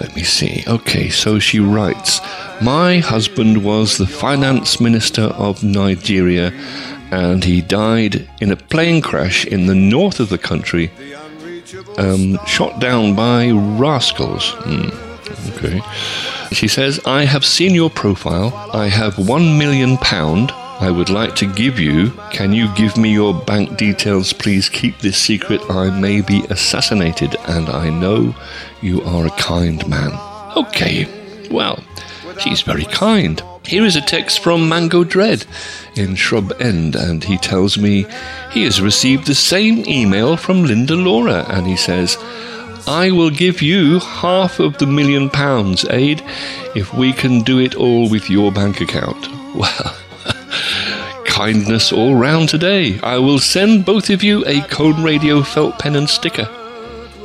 Let 0.00 0.14
me 0.14 0.22
see. 0.22 0.64
Okay, 0.66 1.08
so 1.08 1.38
she 1.38 1.60
writes 1.60 2.20
My 2.60 2.98
husband 2.98 3.64
was 3.64 3.96
the 3.98 4.06
finance 4.06 4.80
minister 4.80 5.22
of 5.22 5.62
Nigeria 5.62 6.52
and 7.10 7.42
he 7.44 7.60
died 7.60 8.28
in 8.40 8.50
a 8.50 8.56
plane 8.56 9.00
crash 9.00 9.44
in 9.44 9.66
the 9.66 9.74
north 9.74 10.20
of 10.20 10.28
the 10.28 10.38
country, 10.38 10.90
um, 11.96 12.38
shot 12.46 12.80
down 12.80 13.14
by 13.14 13.50
rascals. 13.50 14.50
Hmm, 14.58 14.90
okay. 15.54 15.80
She 16.52 16.68
says, 16.68 17.00
I 17.04 17.24
have 17.24 17.44
seen 17.44 17.74
your 17.74 17.90
profile. 17.90 18.70
I 18.72 18.88
have 18.88 19.18
one 19.18 19.58
million 19.58 19.96
pound 19.98 20.52
I 20.80 20.92
would 20.92 21.10
like 21.10 21.34
to 21.36 21.46
give 21.46 21.80
you. 21.80 22.12
Can 22.30 22.52
you 22.52 22.72
give 22.76 22.96
me 22.96 23.12
your 23.12 23.34
bank 23.34 23.76
details? 23.76 24.32
Please 24.32 24.68
keep 24.68 25.00
this 25.00 25.18
secret. 25.18 25.60
I 25.68 25.90
may 25.90 26.20
be 26.20 26.44
assassinated, 26.50 27.34
and 27.48 27.68
I 27.68 27.90
know 27.90 28.36
you 28.80 29.02
are 29.02 29.26
a 29.26 29.30
kind 29.30 29.86
man. 29.88 30.12
Okay, 30.56 31.08
well, 31.50 31.82
she's 32.38 32.62
very 32.62 32.84
kind. 32.84 33.42
Here 33.64 33.84
is 33.84 33.96
a 33.96 34.00
text 34.00 34.38
from 34.38 34.68
Mango 34.68 35.02
Dread 35.02 35.46
in 35.96 36.14
Shrub 36.14 36.52
End, 36.60 36.94
and 36.94 37.24
he 37.24 37.38
tells 37.38 37.76
me 37.76 38.06
he 38.52 38.62
has 38.62 38.80
received 38.80 39.26
the 39.26 39.34
same 39.34 39.84
email 39.88 40.36
from 40.36 40.62
Linda 40.62 40.94
Laura, 40.94 41.44
and 41.48 41.66
he 41.66 41.76
says, 41.76 42.16
I 42.88 43.10
will 43.10 43.28
give 43.28 43.60
you 43.60 43.98
half 44.00 44.60
of 44.60 44.78
the 44.78 44.86
million 44.86 45.28
pounds, 45.28 45.84
Aid, 45.90 46.22
if 46.74 46.94
we 46.94 47.12
can 47.12 47.42
do 47.42 47.58
it 47.58 47.74
all 47.74 48.08
with 48.08 48.30
your 48.30 48.50
bank 48.50 48.80
account. 48.80 49.28
Well, 49.54 49.96
kindness 51.24 51.90
all 51.92 52.14
round 52.14 52.48
today. 52.48 52.98
I 53.02 53.18
will 53.18 53.38
send 53.38 53.84
both 53.84 54.08
of 54.10 54.22
you 54.22 54.44
a 54.46 54.60
Colne 54.68 55.02
Radio 55.02 55.42
felt 55.42 55.78
pen 55.78 55.96
and 55.96 56.08
sticker. 56.08 56.48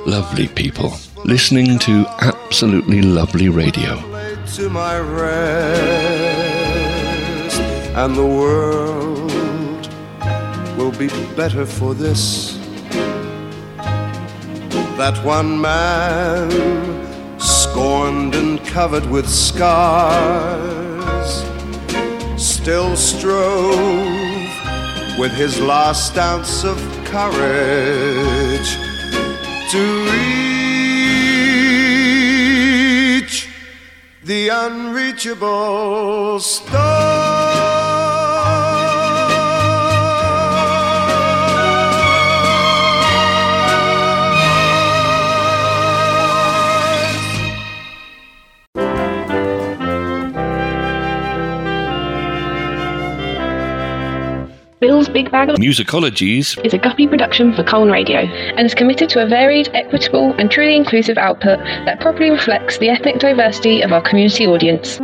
Lovely 0.06 0.48
people, 0.48 0.94
listening 1.26 1.80
to 1.80 2.06
absolutely 2.22 3.02
lovely 3.02 3.50
radio. 3.50 4.02
to 4.56 4.70
my 4.70 4.98
rest, 5.00 6.40
and 7.96 8.16
the 8.16 8.26
world 8.26 9.32
will 10.78 10.92
be 10.98 11.10
better 11.36 11.66
for 11.66 11.94
this. 11.94 12.63
That 14.98 15.18
one 15.26 15.60
man, 15.60 16.50
scorned 17.40 18.36
and 18.36 18.64
covered 18.64 19.06
with 19.10 19.28
scars, 19.28 20.64
still 22.38 22.96
strove 22.96 24.50
with 25.18 25.32
his 25.32 25.60
last 25.60 26.16
ounce 26.18 26.64
of 26.64 26.78
courage 27.06 28.78
to 29.72 30.04
reach 33.24 33.50
the 34.24 34.50
unreachable 34.50 36.40
Bill's 54.84 55.08
Big 55.08 55.32
Bag 55.32 55.50
of 55.50 55.56
Musicologies 55.60 56.62
is 56.66 56.74
a 56.74 56.78
guppy 56.78 57.08
production 57.08 57.54
for 57.54 57.64
Colne 57.64 57.90
Radio 57.90 58.18
and 58.18 58.66
is 58.66 58.76
committed 58.76 59.08
to 59.12 59.24
a 59.24 59.26
varied, 59.26 59.70
equitable, 59.74 60.34
and 60.34 60.52
truly 60.52 60.76
inclusive 60.76 61.18
output 61.18 61.58
that 61.86 62.02
properly 62.02 62.30
reflects 62.30 62.80
the 62.80 62.90
ethnic 62.90 63.18
diversity 63.18 63.82
of 63.82 63.94
our 63.94 64.02
community 64.02 64.46
audience. 64.46 65.00